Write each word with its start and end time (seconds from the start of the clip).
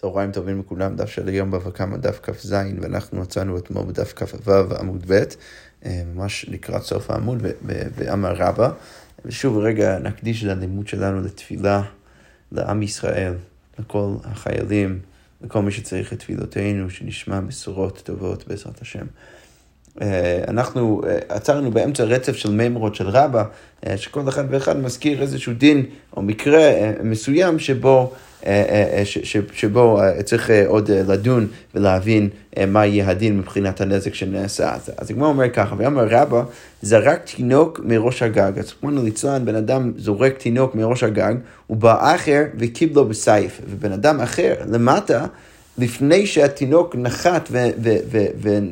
צהריים 0.00 0.32
טובים 0.32 0.60
לכולם, 0.60 0.96
דף 0.96 1.10
של 1.10 1.28
היום 1.28 1.50
בבא 1.50 1.70
קמא, 1.70 1.96
דף 1.96 2.20
כ"ז, 2.22 2.54
ואנחנו 2.80 3.20
מצאנו 3.20 3.58
אתמול 3.58 3.84
בדף 3.84 4.12
כ"ו 4.16 4.50
עמוד 4.80 5.04
ב', 5.06 5.22
אה, 5.84 6.02
ממש 6.14 6.46
לקראת 6.48 6.82
סוף 6.82 7.10
העמוד, 7.10 7.42
ואמר 7.96 8.34
רבא. 8.34 8.70
ושוב 9.24 9.58
רגע 9.58 9.98
נקדיש 9.98 10.44
את 10.44 10.50
הלימוד 10.50 10.88
שלנו 10.88 11.20
לתפילה 11.20 11.82
לעם 12.52 12.82
ישראל, 12.82 13.34
לכל 13.78 14.14
החיילים, 14.24 14.98
לכל 15.42 15.62
מי 15.62 15.72
שצריך 15.72 16.12
את 16.12 16.18
תפילותינו, 16.18 16.90
שנשמע 16.90 17.40
בשורות 17.40 18.02
טובות 18.04 18.48
בעזרת 18.48 18.82
השם. 18.82 19.06
אה, 20.02 20.40
אנחנו 20.48 21.02
אה, 21.06 21.18
עצרנו 21.28 21.70
באמצע 21.70 22.04
רצף 22.04 22.36
של 22.36 22.50
מימרות 22.50 22.94
של 22.94 23.08
רבא, 23.08 23.44
שכל 23.96 24.28
אחד 24.28 24.44
ואחד 24.50 24.76
מזכיר 24.76 25.22
איזשהו 25.22 25.52
דין 25.52 25.84
או 26.16 26.22
מקרה 26.22 26.70
מסוים 27.02 27.58
שבו 27.58 28.12
אה, 28.46 28.64
אה, 28.68 28.98
אה, 28.98 29.02
שבו 29.52 30.00
צריך 30.24 30.50
עוד 30.66 30.90
לדון 30.90 31.46
ולהבין 31.74 32.28
מה 32.66 32.86
יהיה 32.86 33.08
הדין 33.08 33.38
מבחינת 33.38 33.80
הנזק 33.80 34.14
שנעשה. 34.14 34.74
אז 34.74 35.10
הגמרא 35.10 35.28
אומר 35.28 35.50
ככה, 35.50 35.74
ואמר 35.78 36.06
רבא, 36.10 36.42
זרק 36.82 37.20
תינוק 37.36 37.80
מראש 37.84 38.22
הגג. 38.22 38.52
אז 38.58 38.72
כמו 38.72 38.90
ליצלן, 38.90 39.44
בן 39.44 39.54
אדם 39.54 39.92
זורק 39.96 40.38
תינוק 40.38 40.74
מראש 40.74 41.02
הגג, 41.02 41.34
הוא 41.66 41.76
בא 41.76 42.14
אחר 42.14 42.42
וקיבלו 42.58 43.04
בסייף. 43.04 43.60
ובן 43.70 43.92
אדם 43.92 44.20
אחר 44.20 44.54
למטה, 44.68 45.26
לפני 45.78 46.26
שהתינוק 46.26 46.96
נחת 46.96 47.50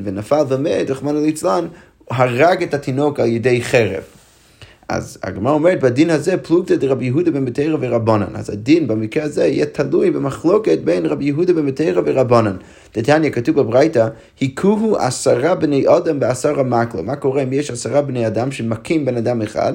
ונפל 0.02 0.42
ומת, 0.48 0.90
רחמנא 0.90 1.18
ליצלן, 1.18 1.66
הרג 2.10 2.62
את 2.62 2.74
התינוק 2.74 3.20
על 3.20 3.26
ידי 3.26 3.62
חרב. 3.62 4.02
אז 4.88 5.18
הגמרא 5.22 5.52
אומרת, 5.52 5.80
בדין 5.80 6.10
הזה 6.10 6.36
פלוגתא 6.36 6.76
דרבי 6.76 7.04
יהודה 7.04 7.30
בן 7.30 7.44
בתרא 7.44 7.76
ורבנן. 7.80 8.26
אז 8.34 8.50
הדין 8.50 8.88
במקרה 8.88 9.24
הזה 9.24 9.46
יהיה 9.46 9.66
תלוי 9.66 10.10
במחלוקת 10.10 10.78
בין 10.84 11.06
רבי 11.06 11.24
יהודה 11.24 11.52
בן 11.52 11.66
בתרא 11.66 12.02
ורבנן. 12.04 12.56
דתניא 12.96 13.30
כתוב 13.30 13.60
בברייתא, 13.60 14.08
היכוהו 14.40 14.96
עשרה 14.96 15.54
בני 15.54 15.84
אדם 15.96 16.20
בעשרה 16.20 16.62
מקלו. 16.62 17.02
מה 17.02 17.16
קורה 17.16 17.42
אם 17.42 17.52
יש 17.52 17.70
עשרה 17.70 18.02
בני 18.02 18.26
אדם 18.26 18.52
שמכים 18.52 19.04
בן 19.04 19.16
אדם 19.16 19.42
אחד? 19.42 19.72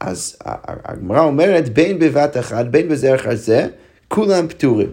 אז 0.00 0.36
הגמרא 0.84 1.20
אומרת, 1.20 1.68
בין 1.68 1.98
בבת 1.98 2.36
אחת, 2.36 2.66
בין 2.66 2.88
בזה 2.88 3.14
אחר 3.14 3.34
זה, 3.34 3.66
כולם 4.08 4.48
פטורים. 4.48 4.88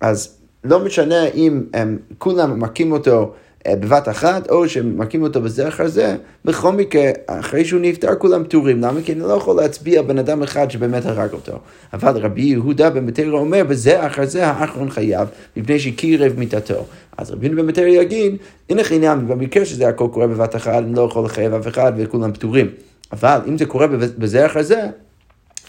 אז 0.00 0.37
לא 0.68 0.84
משנה 0.84 1.26
אם 1.26 1.62
הם 1.74 1.98
כולם 2.18 2.60
מכים 2.60 2.92
אותו 2.92 3.32
אה, 3.66 3.76
בבת 3.76 4.08
אחת, 4.08 4.50
או 4.50 4.68
שמכים 4.68 5.22
אותו 5.22 5.40
בזה 5.40 5.68
אחר 5.68 5.88
זה, 5.88 6.16
בכל 6.44 6.72
מקרה, 6.72 7.10
אחרי 7.26 7.64
שהוא 7.64 7.80
נפטר 7.80 8.14
כולם 8.14 8.44
פטורים. 8.44 8.80
למה? 8.80 9.00
כי 9.04 9.12
אני 9.12 9.20
לא 9.20 9.32
יכול 9.32 9.56
להצביע 9.56 10.02
בן 10.02 10.18
אדם 10.18 10.42
אחד 10.42 10.70
שבאמת 10.70 11.06
הרג 11.06 11.32
אותו. 11.32 11.58
אבל 11.92 12.16
רבי 12.16 12.42
יהודה 12.42 12.90
בן 12.90 13.06
מטרה 13.06 13.38
אומר, 13.38 13.64
בזה 13.64 14.06
אחר 14.06 14.26
זה 14.26 14.46
האחרון 14.46 14.90
חייב, 14.90 15.28
מפני 15.56 15.78
שקירב 15.78 16.32
מיתתו. 16.38 16.84
אז 17.16 17.30
רבי 17.30 17.46
יהודה 17.46 17.62
בן 17.62 17.68
מטרה 17.68 17.88
יגיד, 17.88 18.36
הנה 18.70 18.84
חינם, 18.84 19.28
במקרה 19.28 19.64
שזה 19.64 19.88
הכל 19.88 20.08
קורה 20.12 20.26
בבת 20.26 20.56
אחת, 20.56 20.74
אני 20.74 20.94
לא 20.94 21.02
יכול 21.10 21.24
לחייב 21.24 21.54
אף 21.54 21.68
אחד 21.68 21.92
וכולם 21.96 22.32
פטורים. 22.32 22.66
אבל 23.12 23.38
אם 23.48 23.58
זה 23.58 23.66
קורה 23.66 23.86
בזה 24.18 24.46
אחר 24.46 24.62
זה, 24.62 24.86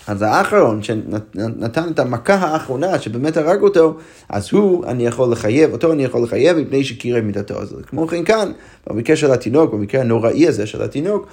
אז 0.07 0.21
האחרון 0.21 0.83
שנתן 0.83 1.87
את 1.91 1.99
המכה 1.99 2.33
האחרונה 2.33 2.99
שבאמת 2.99 3.37
הרג 3.37 3.61
אותו, 3.61 3.97
אז 4.29 4.49
הוא, 4.51 4.85
אני 4.85 5.05
יכול 5.05 5.31
לחייב, 5.31 5.71
אותו 5.71 5.93
אני 5.93 6.03
יכול 6.03 6.23
לחייב 6.23 6.57
מפני 6.57 6.83
שקירב 6.83 7.23
מידתו. 7.23 7.61
אז 7.61 7.75
כמו 7.87 8.07
כן 8.07 8.23
כאן, 8.23 8.51
במקרה 8.87 9.15
של 9.15 9.31
התינוק, 9.31 9.73
במקרה 9.73 10.01
הנוראי 10.01 10.47
הזה 10.47 10.65
של 10.65 10.81
התינוק, 10.81 11.27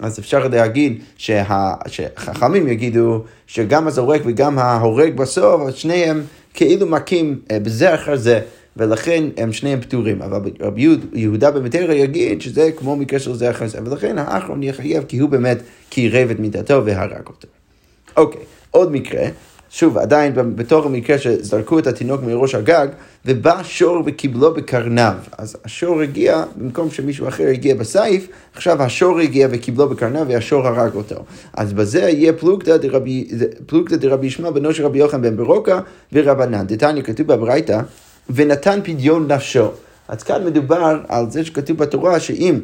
אז 0.00 0.18
אפשר 0.18 0.48
להגיד 0.48 1.02
שה, 1.16 1.72
שחכמים 1.86 2.68
יגידו 2.68 3.22
שגם 3.46 3.86
הזורק 3.86 4.22
וגם 4.24 4.58
ההורג 4.58 5.16
בסוף, 5.16 5.70
שניהם 5.70 6.22
כאילו 6.54 6.86
מכים 6.86 7.38
אה, 7.50 7.60
בזה 7.60 7.94
אחר 7.94 8.16
זה. 8.16 8.40
ולכן 8.76 9.24
הם 9.36 9.52
שניהם 9.52 9.80
פטורים. 9.80 10.22
אבל 10.22 10.40
רבי 10.60 10.88
יהודה 11.12 11.50
במטרה 11.50 11.94
יגיד 11.94 12.42
שזה 12.42 12.70
כמו 12.76 12.96
מקרה 12.96 13.18
של 13.18 13.34
זה 13.34 13.50
אחר 13.50 13.66
זה, 13.66 13.78
ולכן 13.84 14.18
האחרון 14.18 14.62
יחייב 14.62 15.04
כי 15.08 15.18
הוא 15.18 15.30
באמת 15.30 15.58
קירב 15.88 16.30
את 16.30 16.40
מידתו 16.40 16.82
והרג 16.84 17.26
אותו. 17.26 17.48
אוקיי, 18.16 18.40
עוד 18.70 18.92
מקרה, 18.92 19.24
שוב, 19.70 19.98
עדיין 19.98 20.32
בתוך 20.34 20.86
המקרה 20.86 21.18
שזרקו 21.18 21.78
את 21.78 21.86
התינוק 21.86 22.22
מראש 22.22 22.54
הגג, 22.54 22.86
ובא 23.26 23.62
שור 23.62 24.02
וקיבלו 24.06 24.54
בקרניו. 24.54 25.14
אז 25.38 25.56
השור 25.64 26.00
הגיע, 26.00 26.44
במקום 26.56 26.90
שמישהו 26.90 27.28
אחר 27.28 27.46
הגיע 27.46 27.74
בסייף, 27.74 28.28
עכשיו 28.54 28.82
השור 28.82 29.18
הגיע 29.18 29.48
וקיבלו 29.50 29.88
בקרניו 29.88 30.26
והשור 30.28 30.66
הרג 30.66 30.94
אותו. 30.94 31.24
אז 31.54 31.72
בזה 31.72 32.00
יהיה 32.00 32.32
פלוגתא 32.32 32.76
דרבי, 33.96 34.26
ישמע 34.26 34.50
בנו 34.50 34.74
של 34.74 34.84
רבי 34.84 34.98
יוחנן 34.98 35.22
בן 35.22 35.36
ברוקה 35.36 35.80
ורבנן. 36.12 36.66
דתניא 36.66 37.02
כתוב 37.02 37.26
בברייתא, 37.26 37.80
ונתן 38.30 38.80
פדיון 38.84 39.32
נפשו. 39.32 39.68
אז 40.08 40.22
כאן 40.22 40.44
מדובר 40.44 41.00
על 41.08 41.30
זה 41.30 41.44
שכתוב 41.44 41.76
בתורה 41.76 42.20
שאם 42.20 42.60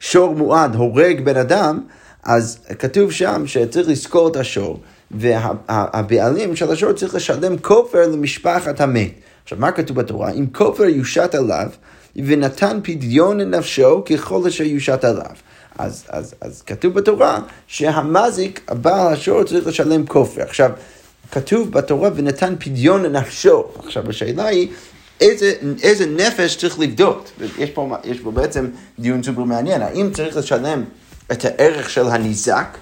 שור 0.00 0.34
מועד 0.34 0.74
הורג 0.74 1.20
בן 1.24 1.36
אדם, 1.36 1.80
אז 2.22 2.58
כתוב 2.78 3.12
שם 3.12 3.42
שצריך 3.46 3.88
לזכור 3.88 4.28
את 4.28 4.36
השור, 4.36 4.80
והבעלים 5.10 6.56
של 6.56 6.70
השור 6.70 6.92
צריך 6.92 7.14
לשלם 7.14 7.58
כופר 7.58 8.08
למשפחת 8.08 8.80
המת. 8.80 9.10
עכשיו, 9.44 9.58
מה 9.58 9.72
כתוב 9.72 9.96
בתורה? 9.96 10.30
אם 10.30 10.46
כופר 10.52 10.84
יושת 10.84 11.34
עליו, 11.34 11.66
ונתן 12.16 12.80
פדיון 12.82 13.40
לנפשו 13.40 14.04
ככל 14.04 14.46
אשר 14.48 14.64
יושת 14.64 15.04
עליו. 15.04 15.36
אז, 15.78 16.04
אז, 16.08 16.34
אז 16.40 16.62
כתוב 16.62 16.94
בתורה 16.94 17.40
שהמזיק, 17.66 18.60
הבעל 18.68 19.12
השור, 19.12 19.44
צריך 19.44 19.66
לשלם 19.66 20.06
כופר. 20.06 20.42
עכשיו, 20.42 20.70
כתוב 21.32 21.72
בתורה 21.72 22.10
ונתן 22.14 22.54
פדיון 22.58 23.02
לנפשו. 23.02 23.64
עכשיו, 23.78 24.10
השאלה 24.10 24.46
היא... 24.46 24.68
איזה, 25.20 25.52
איזה 25.82 26.06
נפש 26.06 26.56
צריך 26.56 26.80
לבדוק. 26.80 27.24
יש 27.58 27.70
פה, 27.70 27.96
יש 28.04 28.20
פה 28.20 28.30
בעצם 28.30 28.68
דיון 28.98 29.22
סופר 29.22 29.42
מעניין, 29.42 29.82
האם 29.82 30.10
צריך 30.14 30.36
לשלם 30.36 30.84
את 31.32 31.44
הערך 31.44 31.90
של 31.90 32.08
הניזק, 32.08 32.78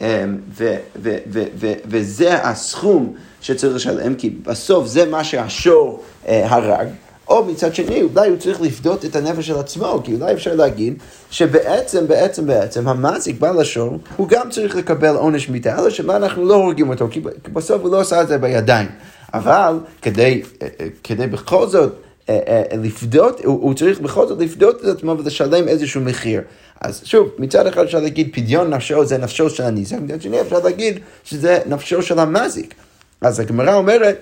אמ, 0.00 0.06
ו, 0.56 0.74
ו, 1.02 1.16
ו, 1.32 1.72
וזה 1.84 2.42
הסכום 2.42 3.14
שצריך 3.40 3.74
לשלם, 3.74 4.14
כי 4.14 4.30
בסוף 4.30 4.86
זה 4.86 5.06
מה 5.06 5.24
שהשור 5.24 6.02
אה, 6.28 6.46
הרג. 6.48 6.88
או 7.28 7.44
מצד 7.44 7.74
שני, 7.74 8.02
אולי 8.02 8.28
הוא 8.28 8.36
צריך 8.36 8.60
לפדות 8.60 9.04
את 9.04 9.16
הנפש 9.16 9.46
של 9.46 9.58
עצמו, 9.58 10.00
כי 10.04 10.14
אולי 10.14 10.32
אפשר 10.32 10.54
להגיד 10.54 10.94
שבעצם, 11.30 12.06
בעצם, 12.06 12.46
בעצם, 12.46 12.88
המזיק 12.88 13.40
בעל 13.40 13.60
השור, 13.60 13.98
הוא 14.16 14.28
גם 14.28 14.50
צריך 14.50 14.76
לקבל 14.76 15.16
עונש 15.16 15.48
מיתה, 15.48 15.78
אלא 15.78 15.90
שמה 15.90 16.16
אנחנו 16.16 16.44
לא 16.44 16.54
הורגים 16.54 16.88
אותו, 16.88 17.08
כי 17.10 17.20
בסוף 17.52 17.82
הוא 17.82 17.90
לא 17.90 18.00
עשה 18.00 18.22
את 18.22 18.28
זה 18.28 18.38
בידיים. 18.38 18.88
אבל 19.34 19.78
כדי, 20.02 20.42
אה, 20.62 20.68
אה, 20.80 20.86
כדי 21.04 21.26
בכל 21.26 21.68
זאת 21.68 21.92
לפדות, 22.82 23.40
הוא, 23.44 23.62
הוא 23.62 23.74
צריך 23.74 24.00
בכל 24.00 24.28
זאת 24.28 24.40
לפדות 24.40 24.80
את 24.80 24.84
עצמו 24.84 25.16
ולשלם 25.18 25.68
איזשהו 25.68 26.00
מחיר. 26.00 26.40
אז 26.80 27.00
שוב, 27.04 27.28
מצד 27.38 27.66
אחד 27.66 27.84
אפשר 27.84 28.00
להגיד 28.00 28.28
פדיון 28.32 28.74
נפשו 28.74 29.04
זה 29.04 29.18
נפשו 29.18 29.50
של 29.50 29.62
הניזק, 29.62 29.96
מצד 30.00 30.22
שני 30.22 30.40
אפשר 30.40 30.58
להגיד 30.58 30.98
שזה 31.24 31.58
נפשו 31.66 32.02
של 32.02 32.18
המזיק. 32.18 32.74
אז 33.20 33.40
הגמרא 33.40 33.74
אומרת, 33.74 34.18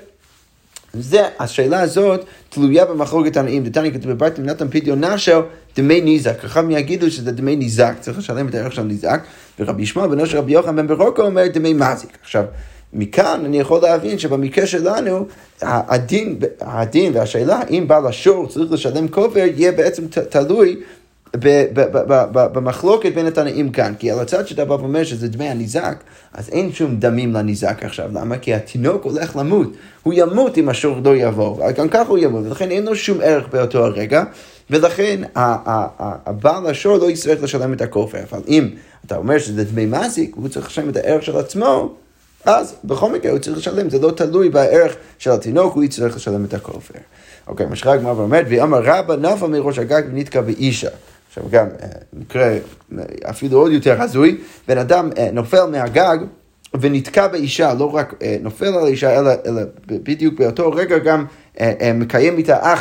זה, 0.95 1.23
השאלה 1.39 1.81
הזאת 1.81 2.25
תלויה 2.49 2.85
במחלוקת 2.85 3.33
תנאים. 3.33 3.65
דתניא 3.65 3.91
כתוב 3.91 4.13
בברתם 4.13 4.43
נתן 4.43 4.69
פדיון 4.69 5.05
נפשו 5.05 5.41
דמי 5.77 6.01
ניזק. 6.01 6.41
חכם 6.41 6.71
יגידו 6.71 7.11
שזה 7.11 7.33
דמי 7.33 7.57
ניזק, 7.57 7.95
צריך 8.01 8.19
לשלם 8.19 8.49
את 8.49 8.55
הערך 8.55 8.73
של 8.73 8.83
ניזק, 8.83 9.23
ורבי 9.61 9.83
ישמעאל 9.83 10.09
בנו 10.09 10.27
של 10.27 10.39
רבי 10.39 10.53
יוחנן 10.53 10.77
בן 10.77 10.87
ברוקו 10.87 11.23
אומר 11.23 11.47
דמי 11.47 11.75
מזיק. 11.75 12.19
עכשיו, 12.23 12.45
מכאן 12.93 13.43
אני 13.45 13.61
יכול 13.61 13.83
להבין 13.83 14.19
שבמקרה 14.19 14.67
שלנו, 14.67 15.27
הדין, 15.63 16.39
הדין 16.61 17.13
והשאלה 17.15 17.61
אם 17.71 17.85
בעל 17.87 18.07
השור 18.07 18.49
צריך 18.49 18.73
לשלם 18.73 19.09
כופר, 19.09 19.39
יהיה 19.57 19.73
בעצם 19.73 20.07
תלוי 20.29 20.77
במחלוקת 22.33 23.15
בין 23.15 23.27
התנאים 23.27 23.71
כאן, 23.71 23.95
כי 23.99 24.11
על 24.11 24.19
הצד 24.19 24.47
שאתה 24.47 24.65
בא 24.65 24.73
ואומר 24.75 25.05
שזה 25.05 25.29
דמי 25.29 25.49
הניזק, 25.49 26.03
אז 26.33 26.49
אין 26.49 26.73
שום 26.73 26.97
דמים 26.97 27.33
לניזק 27.33 27.85
עכשיו, 27.85 28.11
למה? 28.13 28.39
כי 28.39 28.55
התינוק 28.55 29.05
הולך 29.05 29.37
למות, 29.37 29.73
הוא 30.03 30.15
ימות 30.17 30.59
אם 30.59 30.69
השור 30.69 30.97
לא 31.05 31.17
יבוא, 31.17 31.71
גם 31.71 31.89
ככה 31.89 32.09
הוא 32.11 32.19
ימות, 32.19 32.47
ולכן 32.47 32.71
אין 32.71 32.85
לו 32.85 32.97
שום 32.97 33.19
ערך 33.23 33.49
באותו 33.53 33.85
הרגע, 33.85 34.25
ולכן 34.71 35.23
הבעל 35.35 36.67
השור 36.67 36.97
לא 36.97 37.11
יצטרך 37.11 37.43
לשלם 37.43 37.73
את 37.73 37.81
הכופר, 37.81 38.19
אבל 38.31 38.41
אם 38.49 38.69
אתה 39.07 39.17
אומר 39.17 39.39
שזה 39.39 39.65
דמי 39.65 39.87
מזיק, 39.87 40.35
הוא 40.35 40.49
צריך 40.49 40.67
לשלם 40.67 40.89
את 40.89 40.97
הערך 40.97 41.23
של 41.23 41.37
עצמו, 41.37 41.95
אז 42.45 42.75
בכל 42.85 43.13
מקרה 43.13 43.33
הוא 43.33 43.39
צריך 43.39 43.59
לשלם, 43.59 43.91
זה 43.91 43.99
לא 43.99 44.11
תלוי 44.11 44.49
בערך 44.49 44.97
של 45.19 45.31
התינוק, 45.31 45.75
הוא 45.75 45.85
יצטרך 45.85 46.17
לשלם 46.17 46.45
את 46.45 46.55
הכופר. 46.55 46.95
אוקיי, 47.47 47.67
מה 47.67 47.77
שרק 47.77 48.01
מה 48.03 48.13
ואומר, 48.13 48.41
ואמר 48.49 48.81
רבא 48.85 49.17
נפל 49.17 49.47
מראש 49.47 49.79
הגג 49.79 50.03
ונתקע 50.11 50.41
באישה. 50.41 50.89
עכשיו 51.29 51.45
גם 51.51 51.67
אה, 51.83 51.89
מקרה 52.13 52.47
אה, 52.49 52.59
אפילו 53.31 53.59
עוד 53.59 53.73
יותר 53.73 54.03
הזוי, 54.03 54.39
בן 54.69 54.79
אדם 54.79 55.11
אה, 55.19 55.29
נופל 55.33 55.65
מהגג 55.65 56.17
ונתקע 56.81 57.27
באישה, 57.27 57.75
לא 57.75 57.95
רק 57.95 58.15
נופל 58.41 58.67
על 58.67 58.85
האישה, 58.85 59.19
אלא, 59.19 59.31
אלא 59.47 59.63
בדיוק 59.87 60.35
באותו 60.39 60.71
רגע 60.71 60.99
גם 60.99 61.25
מקיים 61.95 62.39
איתה 62.39 62.75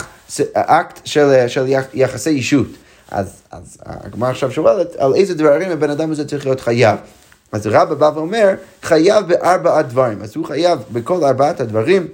אקט 0.53 0.99
של, 1.05 1.47
של 1.47 1.65
יחסי 1.93 2.29
אישות. 2.29 2.67
אז, 3.11 3.41
אז 3.51 3.77
הגמרא 3.85 4.29
עכשיו 4.29 4.51
שואלת 4.51 4.95
על 4.95 5.15
איזה 5.15 5.33
דברים 5.33 5.71
הבן 5.71 5.89
אדם 5.89 6.11
הזה 6.11 6.27
צריך 6.27 6.45
להיות 6.45 6.59
חייב. 6.59 6.97
אז 7.51 7.67
רבא 7.67 7.95
בא 7.95 8.11
ואומר, 8.15 8.49
חייב 8.81 9.27
בארבעת 9.27 9.87
דברים. 9.87 10.21
אז 10.21 10.35
הוא 10.35 10.45
חייב 10.45 10.79
בכל 10.91 11.23
ארבעת 11.23 11.59
הדברים. 11.59 12.07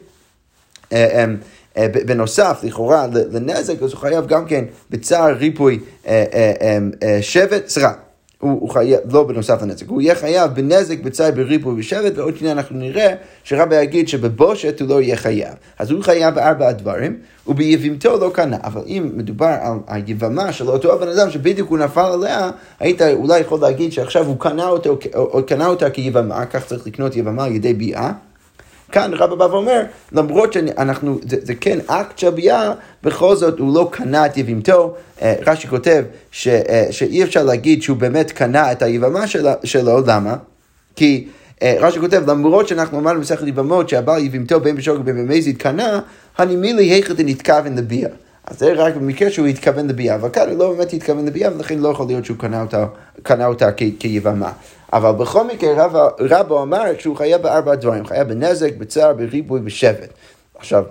בנוסף, 1.78 2.60
לכאורה, 2.63 3.07
לנזק, 3.31 3.84
אז 3.84 3.92
הוא 3.92 4.00
חייב 4.01 4.28
גם 4.28 4.45
כן 4.45 4.66
בצער 4.89 5.34
ריפוי 5.34 5.80
שבט, 7.22 7.68
סליחה. 7.68 7.94
הוא, 8.39 8.51
הוא 8.51 8.69
חייב, 8.69 9.00
לא 9.12 9.24
בנוסף 9.24 9.62
לנזק, 9.62 9.88
הוא 9.88 10.01
יהיה 10.01 10.16
חייב 10.16 10.51
בנזק, 10.54 11.00
בצער, 11.00 11.31
בריפוי 11.31 11.74
ובשבט, 11.74 12.18
ועוד 12.18 12.38
שנייה 12.38 12.54
אנחנו 12.54 12.80
נראה 12.80 13.13
שרבי 13.44 13.75
יגיד 13.81 14.07
שבבושת 14.07 14.81
הוא 14.81 14.89
לא 14.89 15.01
יהיה 15.01 15.16
חייב. 15.16 15.54
אז 15.80 15.92
הוא 15.92 16.04
חייב 16.04 16.36
בארבעה 16.36 16.74
דברים, 16.74 17.18
וביבימתו 17.48 18.18
לא 18.18 18.31
קנה. 18.34 18.57
אבל 18.63 18.81
אם 18.88 19.12
מדובר 19.13 19.56
על 19.62 19.78
היבמה 19.88 20.54
של 20.54 20.69
אותו 20.69 20.94
הבן 20.94 21.07
אדם 21.07 21.30
שבדיוק 21.30 21.69
הוא 21.69 21.78
נפל 21.78 22.12
עליה, 22.13 22.50
היית 22.80 23.01
אולי 23.01 23.39
יכול 23.39 23.60
להגיד 23.60 23.92
שעכשיו 23.92 24.25
הוא 24.25 24.40
קנה, 24.40 24.68
אותו, 24.68 24.98
או 25.16 25.45
קנה 25.45 25.68
אותה 25.68 25.90
כיבמה, 25.90 26.45
כך 26.45 26.66
צריך 26.66 26.88
לקנות 26.88 27.16
יבמה 27.16 27.44
על 27.44 27.51
ידי 27.51 27.74
ביאה. 27.74 28.12
כאן 28.92 29.13
רבא 29.13 29.36
בא 29.36 29.44
ואומר, 29.44 29.81
למרות 30.12 30.54
שאנחנו, 30.54 31.19
זה, 31.30 31.38
זה 31.42 31.56
כן 31.56 31.80
אקט 31.88 32.18
של 32.18 32.30
ביאה, 32.30 32.74
בכל 33.04 33.36
זאת 33.36 33.60
הוא 33.60 33.75
לא 33.75 33.89
קנה 33.92 34.25
את 34.25 34.38
יבימתו. 34.38 34.95
אה, 35.22 35.36
רש"י 35.48 35.68
כותב 35.68 36.04
ש, 36.31 36.48
אה, 36.48 36.88
שאי 36.92 37.24
אפשר 37.24 37.44
להגיד 37.44 37.81
שהוא 37.81 37.98
באמת 37.98 38.31
קנה 38.31 38.72
את 38.72 38.81
היבמה 38.81 39.28
שלו, 39.28 39.51
שלו 39.63 40.00
למה? 40.07 40.36
כי 40.95 41.28
אה, 41.62 41.75
רש"י 41.80 42.00
כותב, 42.00 42.30
למרות 42.30 42.68
שאנחנו 42.68 43.00
אמרנו 43.00 43.19
במסכת 43.19 43.48
יבמות 43.48 43.89
שהבעל 43.89 44.25
יבימתו 44.25 44.60
בין 44.60 44.75
בשוגג 44.75 45.00
ובין 45.00 45.28
במזיד 45.28 45.57
קנה, 45.57 46.00
הנימילי 46.38 46.83
היכא 46.83 47.13
דנתכוון 47.13 47.78
לביאה. 47.78 48.10
אז 48.48 48.60
זה 48.60 48.74
רק 48.74 48.96
במקרה 48.96 49.32
שהוא 49.32 49.48
התכוון 49.48 49.88
לביאה, 49.88 50.16
אבל 50.16 50.30
כאן 50.30 50.50
הוא 50.50 50.58
לא 50.58 50.74
באמת 50.74 50.94
התכוון 50.94 51.26
לביאה, 51.26 51.56
ולכן 51.56 51.80
לא 51.80 51.90
יכול 51.90 52.08
להיות 52.08 52.26
שהוא 52.26 52.38
קנה 52.38 52.62
אותה, 52.62 52.86
קנה 53.24 53.46
אותה 53.46 53.72
כיבמה. 53.72 54.52
אבל 54.94 55.12
בכל 55.12 55.48
מקרה 55.48 55.86
רבא, 55.86 56.10
רבא 56.20 56.62
אמר 56.62 56.84
שהוא 57.00 57.16
חייב 57.16 57.42
בארבע 57.42 57.76
דברים, 57.76 58.06
חייב 58.06 58.28
בנזק, 58.28 58.74
בצער, 58.78 59.14
בריבוי, 59.14 59.60
בשבט. 59.60 60.10
עכשיו, 60.58 60.84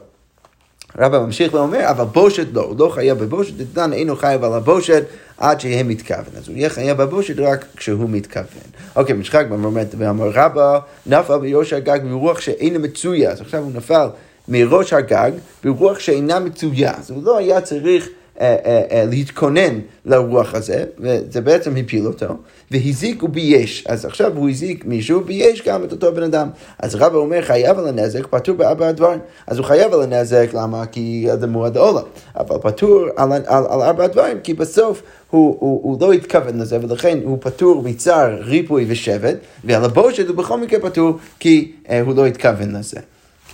רבא 0.98 1.18
ממשיך 1.18 1.54
ואומר, 1.54 1.90
אבל 1.90 2.04
בושת 2.04 2.46
לא, 2.52 2.62
הוא 2.62 2.76
לא 2.78 2.88
חייב 2.88 3.18
בבושת, 3.18 3.54
דתנן 3.54 3.92
אינו 3.92 4.16
חייב 4.16 4.44
על 4.44 4.52
הבושת 4.52 5.04
עד 5.38 5.60
שיהיה 5.60 5.82
מתכוון. 5.82 6.36
אז 6.36 6.48
הוא 6.48 6.56
יהיה 6.56 6.68
חייב 6.68 7.02
בבושת 7.02 7.38
רק 7.38 7.64
כשהוא 7.76 8.10
מתכוון. 8.10 8.70
אוקיי, 8.96 9.14
משחק 9.14 9.46
במומנט, 9.50 9.94
ואמר 9.98 10.30
רבא, 10.34 10.78
נפל 11.06 11.38
בראש 11.38 11.72
הגג 11.72 11.98
ברוח 12.10 12.40
שאינו 12.40 12.80
מצויה, 12.80 13.30
אז 13.30 13.40
עכשיו 13.40 13.62
הוא 13.62 13.72
נפל 13.74 14.06
מראש 14.48 14.92
הגג 14.92 15.30
ברוח 15.64 15.98
שאינה 15.98 16.40
מצויה, 16.40 16.92
אז 16.98 17.10
הוא 17.10 17.24
לא 17.24 17.36
היה 17.38 17.60
צריך... 17.60 18.08
אה, 18.40 18.56
אה, 18.64 18.82
אה, 18.90 19.04
להתכונן 19.10 19.78
לרוח 20.04 20.54
הזה, 20.54 20.84
וזה 20.98 21.40
בעצם 21.40 21.76
הפיל 21.76 22.06
אותו, 22.06 22.26
והזיק 22.70 23.22
ובייש. 23.22 23.84
אז 23.88 24.04
עכשיו 24.04 24.36
הוא 24.36 24.48
הזיק 24.48 24.84
מישהו, 24.84 25.20
בייש 25.20 25.62
גם 25.66 25.84
את 25.84 25.92
אותו 25.92 26.14
בן 26.14 26.22
אדם. 26.22 26.48
אז 26.78 26.94
רבא 26.94 27.16
אומר 27.16 27.42
חייב 27.42 27.78
על 27.78 27.88
הנזק, 27.88 28.26
פטור 28.26 28.56
בארבע 28.56 28.92
דברים. 28.92 29.18
אז 29.46 29.58
הוא 29.58 29.66
חייב 29.66 29.94
על 29.94 30.02
הנזק, 30.02 30.48
למה? 30.54 30.86
כי 30.86 31.26
זה 31.40 31.46
מועד 31.46 31.76
העולם. 31.76 32.02
אבל 32.36 32.56
פטור 32.62 33.04
על, 33.16 33.32
על, 33.32 33.42
על 33.46 33.82
ארבע 33.82 34.06
דברים, 34.06 34.40
כי 34.40 34.54
בסוף 34.54 35.02
הוא, 35.30 35.56
הוא, 35.60 35.80
הוא 35.82 36.00
לא 36.00 36.12
התכוון 36.12 36.58
לזה, 36.60 36.78
ולכן 36.82 37.18
הוא 37.24 37.38
פטור 37.40 37.82
מצער, 37.82 38.42
ריפוי 38.42 38.84
ושבט, 38.88 39.36
ועל 39.64 39.84
הבושת 39.84 40.28
הוא 40.28 40.36
בכל 40.36 40.60
מקרה 40.60 40.80
פטור, 40.80 41.18
כי 41.38 41.72
אה, 41.90 42.00
הוא 42.00 42.16
לא 42.16 42.26
התכוון 42.26 42.76
לזה. 42.76 43.00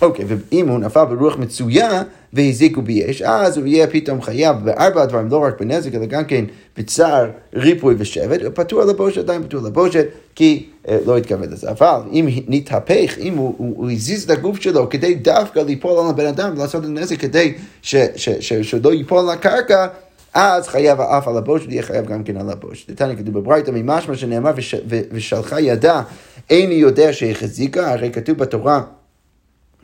אוקיי, 0.01 0.25
ואם 0.27 0.69
הוא 0.69 0.79
נפל 0.79 1.05
ברוח 1.05 1.37
מצויה 1.37 2.03
והזיקו 2.33 2.81
באש, 2.81 3.21
אז 3.21 3.57
הוא 3.57 3.65
יהיה 3.65 3.87
פתאום 3.87 4.21
חייב 4.21 4.55
בארבע 4.63 5.05
דברים, 5.05 5.29
לא 5.29 5.37
רק 5.37 5.61
בנזק, 5.61 5.95
אלא 5.95 6.05
גם 6.05 6.25
כן 6.25 6.45
בצער, 6.77 7.29
ריפוי 7.53 7.95
ושבט, 7.97 8.41
הוא 8.41 8.51
פטור 8.53 8.81
על 8.81 8.89
הבושת, 8.89 9.17
עדיין 9.17 9.43
פטור 9.43 9.59
על 9.59 9.65
הבושת, 9.65 10.05
כי 10.35 10.65
אה, 10.87 10.97
לא 11.05 11.17
התכוון 11.17 11.49
לזה. 11.49 11.69
אבל 11.69 12.01
אם 12.11 12.27
נתהפך, 12.47 13.17
אם 13.19 13.37
הוא, 13.37 13.55
הוא, 13.57 13.73
הוא 13.77 13.91
הזיז 13.91 14.23
את 14.23 14.29
הגוף 14.29 14.61
שלו 14.61 14.89
כדי 14.89 15.15
דווקא 15.15 15.59
ליפול 15.59 15.99
על 15.99 16.09
הבן 16.09 16.25
אדם 16.25 16.53
ולעשות 16.55 16.83
את 16.83 16.89
הנזק 16.89 17.19
כדי 17.19 17.53
ש, 17.81 17.95
ש, 18.15 18.29
ש, 18.29 18.53
שלא 18.53 18.93
ייפול 18.93 19.19
על 19.19 19.29
הקרקע, 19.29 19.87
אז 20.33 20.67
חייב 20.67 21.01
האף 21.01 21.27
על 21.27 21.37
הבושת, 21.37 21.71
יהיה 21.71 21.83
חייב 21.83 22.05
גם 22.05 22.23
כן 22.23 22.37
על 22.37 22.49
הבושת. 22.49 22.89
נתניה 22.89 23.15
כתוב 23.15 23.39
בברייתא 23.39 23.71
ממשמע 23.71 24.15
שנאמר 24.15 24.51
ושלחה 25.11 25.61
ידה, 25.61 26.01
איני 26.49 26.73
יודע 26.73 27.13
שהחזיקה, 27.13 27.91
הרי 27.91 28.11
כתוב 28.11 28.37
בתורה 28.37 28.81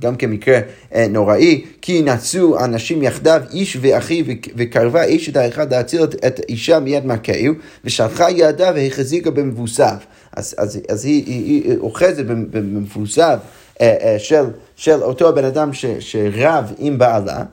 גם 0.01 0.15
כמקרה 0.15 0.59
אה, 0.95 1.07
נוראי, 1.09 1.65
כי 1.81 2.01
נצאו 2.01 2.59
אנשים 2.65 3.03
יחדיו, 3.03 3.41
איש 3.53 3.77
ואחי, 3.81 4.23
וקרבה 4.55 5.15
אשת 5.15 5.37
האחד 5.37 5.73
להציל 5.73 6.03
את 6.03 6.41
אישה 6.49 6.79
מיד 6.79 7.05
מכהו, 7.05 7.53
ושלחה 7.85 8.31
ידה 8.31 8.71
והחזיקה 8.75 9.31
במבוסף. 9.31 10.05
אז, 10.33 10.55
אז, 10.57 10.79
אז 10.89 11.05
היא, 11.05 11.23
היא, 11.25 11.63
היא 11.63 11.77
אוחזת 11.77 12.25
במבוסף 12.25 13.37
אה, 13.81 13.95
אה, 14.01 14.19
של, 14.19 14.45
של 14.75 15.03
אותו 15.03 15.29
הבן 15.29 15.45
אדם 15.45 15.73
ש, 15.73 15.85
שרב 15.99 16.73
עם 16.77 16.97
בעלה. 16.97 17.43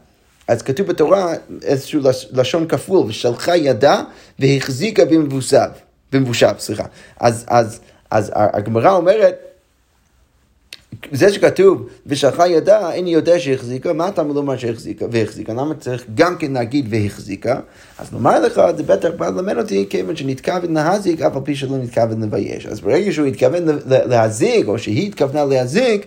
אז 0.48 0.62
כתוב 0.62 0.86
בתורה 0.86 1.34
איזשהו 1.62 2.00
לשון 2.32 2.66
כפול, 2.66 3.06
ושלחה 3.06 3.56
ידה 3.56 4.02
והחזיקה 4.38 5.04
במבוסף, 5.04 5.68
במבושב, 6.12 6.52
סליחה. 6.58 6.84
אז, 7.20 7.44
אז, 7.48 7.80
אז 8.10 8.32
הגמרא 8.34 8.90
אומרת, 8.90 9.45
זה 11.12 11.32
שכתוב, 11.32 11.86
ושלחה 12.06 12.48
ידה, 12.48 12.92
איני 12.92 13.10
יודע 13.10 13.38
שהחזיקה, 13.38 13.92
מה 13.92 14.08
אתה 14.08 14.22
לומר 14.22 14.56
שהחזיקה 14.56 15.06
והחזיקה? 15.10 15.52
למה 15.52 15.74
צריך 15.74 16.04
גם 16.14 16.36
כן 16.38 16.52
להגיד 16.52 16.86
והחזיקה? 16.90 17.60
אז 17.98 18.12
נאמר 18.12 18.40
לך, 18.40 18.60
זה 18.76 18.82
בטח 18.82 19.08
בא 19.16 19.28
ללמד 19.28 19.56
אותי, 19.58 19.86
כיוון 19.90 20.16
שנתכוון 20.16 20.74
להזיק, 20.74 21.22
אף 21.22 21.36
על 21.36 21.42
פי 21.44 21.56
שלא 21.56 21.76
נתכוון 21.76 22.22
לבייש. 22.22 22.66
אז 22.66 22.80
ברגע 22.80 23.12
שהוא 23.12 23.26
התכוון 23.26 23.62
להזיק, 23.86 24.68
או 24.68 24.78
שהיא 24.78 25.08
התכוונה 25.08 25.44
להזיק, 25.44 26.06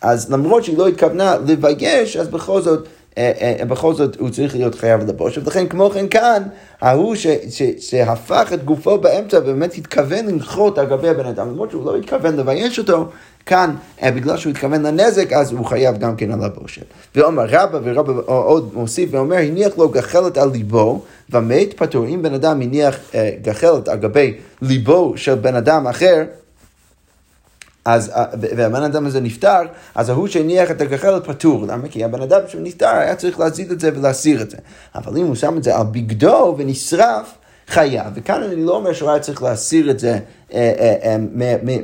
אז 0.00 0.32
למרות 0.32 0.64
שהיא 0.64 0.78
לא 0.78 0.88
התכוונה 0.88 1.36
לבייש, 1.46 2.16
אז 2.16 2.28
בכל 2.28 2.62
זאת... 2.62 2.88
אה, 3.18 3.54
אה, 3.60 3.64
בכל 3.64 3.94
זאת 3.94 4.16
הוא 4.16 4.30
צריך 4.30 4.54
להיות 4.54 4.74
חייב 4.74 5.08
לבושת, 5.08 5.42
ולכן 5.44 5.66
כמו 5.66 5.90
כן 5.90 6.08
כאן, 6.08 6.42
ההוא 6.80 7.14
ש, 7.14 7.26
ש, 7.26 7.62
שהפך 7.78 8.52
את 8.54 8.64
גופו 8.64 8.98
באמצע 8.98 9.38
ובאמת 9.38 9.74
התכוון 9.74 10.26
לנחות 10.26 10.78
על 10.78 10.86
גבי 10.86 11.08
הבן 11.08 11.26
אדם, 11.26 11.48
למרות 11.48 11.70
שהוא 11.70 11.84
לא 11.84 11.96
התכוון 11.96 12.36
לבייש 12.36 12.78
אותו, 12.78 13.08
כאן, 13.46 13.74
אה, 14.02 14.10
בגלל 14.10 14.36
שהוא 14.36 14.50
התכוון 14.50 14.82
לנזק, 14.82 15.32
אז 15.32 15.52
הוא 15.52 15.66
חייב 15.66 15.98
גם 15.98 16.16
כן 16.16 16.32
על 16.32 16.44
הבושת. 16.44 16.84
ואומר 17.14 17.44
רבא, 17.48 17.78
ורבא 17.82 18.12
עוד 18.26 18.70
מוסיף 18.74 19.08
ואומר, 19.12 19.36
הניח 19.36 19.78
לו 19.78 19.88
גחלת 19.88 20.38
על 20.38 20.50
ליבו, 20.50 21.02
ומת 21.30 21.74
פטור. 21.76 22.06
אם 22.06 22.22
בן 22.22 22.34
אדם 22.34 22.60
הניח 22.62 22.98
גחלת 23.42 23.88
על 23.88 23.98
גבי 23.98 24.34
ליבו 24.62 25.12
של 25.16 25.34
בן 25.34 25.54
אדם 25.54 25.86
אחר, 25.86 26.24
אז, 27.84 28.10
אה, 28.10 28.24
והבן 28.56 28.82
אדם 28.82 29.06
הזה 29.06 29.20
נפטר, 29.20 29.60
אז 29.94 30.08
ההוא 30.08 30.26
שהניח 30.26 30.70
את 30.70 30.80
הגחלת 30.80 31.26
פטור. 31.26 31.66
למה? 31.66 31.88
כי 31.88 32.04
הבן 32.04 32.22
אדם 32.22 32.40
שנפטר 32.48 32.88
היה 32.88 33.16
צריך 33.16 33.40
להזיז 33.40 33.72
את 33.72 33.80
זה 33.80 33.90
ולהסיר 33.94 34.42
את 34.42 34.50
זה. 34.50 34.56
אבל 34.94 35.16
אם 35.16 35.26
הוא 35.26 35.34
שם 35.34 35.56
את 35.56 35.62
זה 35.62 35.76
על 35.76 35.86
בגדו 35.92 36.54
ונשרף, 36.58 37.34
חייב. 37.70 38.06
וכאן 38.14 38.42
אני 38.42 38.64
לא 38.64 38.76
אומר 38.76 38.92
שהוא 38.92 39.10
היה 39.10 39.18
צריך 39.18 39.42
להסיר 39.42 39.90
את 39.90 39.98
זה 39.98 40.18
אה, 40.54 40.96
אה, 41.02 41.16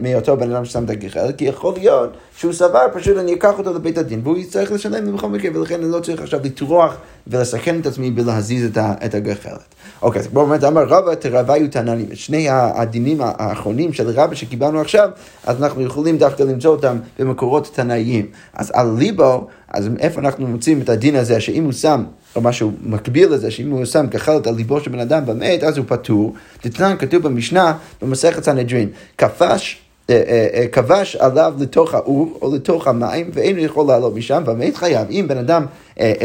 מאותו 0.03 0.37
בן 0.37 0.53
אדם 0.53 0.65
ששם 0.65 0.85
את 0.85 0.91
הגחלת, 0.91 1.39
כי 1.39 1.45
יכול 1.45 1.75
להיות 1.75 2.17
שהוא 2.37 2.53
סבר, 2.53 2.87
פשוט 2.93 3.17
אני 3.17 3.35
אקח 3.35 3.59
אותו 3.59 3.75
לבית 3.75 3.99
הדין, 3.99 4.21
והוא 4.25 4.37
יצטרך 4.37 4.73
לשלם 4.73 5.17
בכל 5.17 5.29
מקרה, 5.29 5.51
ולכן 5.55 5.75
אני 5.75 5.93
לא 5.93 6.01
צריך 6.01 6.23
עכשיו 6.23 6.41
לטרוח 6.45 6.97
ולסכן 7.27 7.81
את 7.81 7.87
עצמי 7.87 8.11
בלהזיז 8.11 8.71
את 8.79 9.15
הגחלת. 9.15 9.75
אוקיי, 10.03 10.21
אז 10.21 10.27
בואו 10.27 10.47
באמת 10.47 10.65
אמר 10.65 10.85
רבא 10.89 11.15
תרוויו. 11.15 11.65
את 11.65 11.77
שני 12.15 12.47
הדינים 12.51 13.21
האחרונים 13.21 13.93
של 13.93 14.11
רבא 14.11 14.35
שקיבלנו 14.35 14.81
עכשיו, 14.81 15.09
אז 15.47 15.63
אנחנו 15.63 15.83
יכולים 15.83 16.19
דווקא 16.19 16.43
למצוא 16.43 16.71
אותם 16.71 16.97
במקורות 17.19 17.71
תנאיים. 17.75 18.27
אז 18.55 18.73
על 18.75 18.95
ליבו, 18.99 19.47
אז 19.69 19.89
איפה 19.99 20.21
אנחנו 20.21 20.47
מוצאים 20.47 20.81
את 20.81 20.89
הדין 20.89 21.17
הזה, 21.17 21.41
שאם 21.41 21.65
הוא 21.65 21.73
שם, 21.73 22.05
או 22.37 22.41
משהו 22.41 22.73
מקביל 22.83 23.33
לזה, 23.33 23.51
שאם 23.51 23.71
הוא 23.71 23.85
שם 23.85 24.07
גחלת 24.09 24.47
על 24.47 24.55
ליבו 24.55 24.81
של 24.81 24.91
בן 24.91 25.01
אדם 25.01 25.27
במת, 25.27 25.63
אז 25.63 25.79
הוא 25.79 25.85
פטור. 25.89 26.35
תתנן 26.61 26.97
כתוב 26.99 27.23
במשנה, 27.23 27.73
במסכת 28.03 28.45
סנהדרין, 28.45 28.89
כפש 29.19 29.87
אה, 30.11 30.23
אה, 30.29 30.47
אה, 30.55 30.69
כבש 30.69 31.17
עליו 31.17 31.55
לתוך 31.59 31.95
האור 31.95 32.39
או 32.43 32.55
לתוך 32.55 32.87
המים 32.87 33.31
ואינו 33.33 33.61
יכול 33.61 33.87
לעלות 33.87 34.15
משם 34.15 34.43
והמת 34.47 34.77
חייב. 34.77 35.09
אם 35.11 35.25
בן 35.29 35.39
אדם 35.39 35.67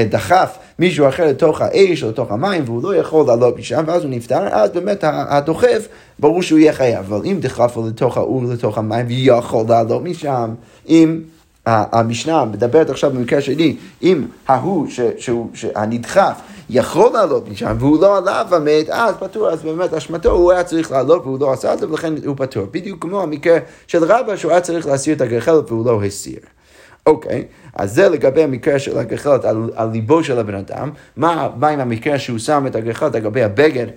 דחף 0.09 0.57
מישהו 0.79 1.07
אחר 1.07 1.27
לתוך 1.27 1.61
האש 1.61 2.03
או 2.03 2.09
לתוך 2.09 2.31
המים 2.31 2.63
והוא 2.65 2.83
לא 2.83 2.95
יכול 2.95 3.25
לעלות 3.25 3.57
משם 3.57 3.83
ואז 3.87 4.03
הוא 4.03 4.11
נפטר, 4.11 4.47
אז 4.51 4.69
באמת 4.71 5.03
הדוחף 5.07 5.87
ברור 6.19 6.41
שהוא 6.41 6.59
יהיה 6.59 6.73
חייב. 6.73 7.13
אבל 7.13 7.25
אם 7.25 7.37
דחף 7.39 7.77
לתוך 7.87 8.17
האור 8.17 8.43
לתוך 8.45 8.77
המים 8.77 9.05
ויכול 9.07 9.65
לעלות 9.69 10.03
משם, 10.03 10.49
אם 10.89 11.21
המשנה 11.65 12.45
מדברת 12.45 12.89
עכשיו 12.89 13.11
במקרה 13.11 13.41
שלי, 13.41 13.77
אם 14.03 14.25
ההוא, 14.47 14.87
שהוא, 15.17 15.49
הנדחף, 15.75 16.41
יכול 16.69 17.13
לעלות 17.13 17.49
משם 17.49 17.75
והוא 17.79 18.01
לא 18.01 18.17
עלה 18.17 18.43
ומת, 18.49 18.89
אז 18.89 19.15
פטור, 19.19 19.49
אז 19.49 19.61
באמת 19.61 19.93
אשמתו, 19.93 20.31
הוא 20.31 20.51
היה 20.51 20.63
צריך 20.63 20.91
לעלות 20.91 21.25
והוא 21.25 21.39
לא 21.39 21.53
עשה 21.53 21.73
את 21.73 21.79
זה 21.79 21.89
ולכן 21.89 22.13
הוא 22.25 22.35
פטור. 22.37 22.65
בדיוק 22.71 23.01
כמו 23.01 23.21
המקרה 23.21 23.57
של 23.87 24.03
רבא 24.03 24.35
שהוא 24.35 24.51
היה 24.51 24.61
צריך 24.61 24.85
להסיר 24.85 25.15
את 25.15 25.21
הגחלת 25.21 25.71
והוא 25.71 25.85
לא 25.85 26.03
הסיר. 26.03 26.39
אוקיי, 27.05 27.45
אז 27.73 27.93
זה 27.95 28.09
לגבי 28.09 28.43
המקרה 28.43 28.79
של 28.79 28.97
הגחלת 28.97 29.45
על, 29.45 29.69
על 29.75 29.89
ליבו 29.89 30.23
של 30.23 30.39
הבן 30.39 30.55
אדם. 30.55 30.89
מה, 31.17 31.49
מה 31.57 31.67
עם 31.69 31.79
המקרה 31.79 32.19
שהוא 32.19 32.39
שם 32.39 32.67
את 32.67 32.75
הגחלת 32.75 33.15
לגבי 33.15 33.43
הבגד? 33.43 33.87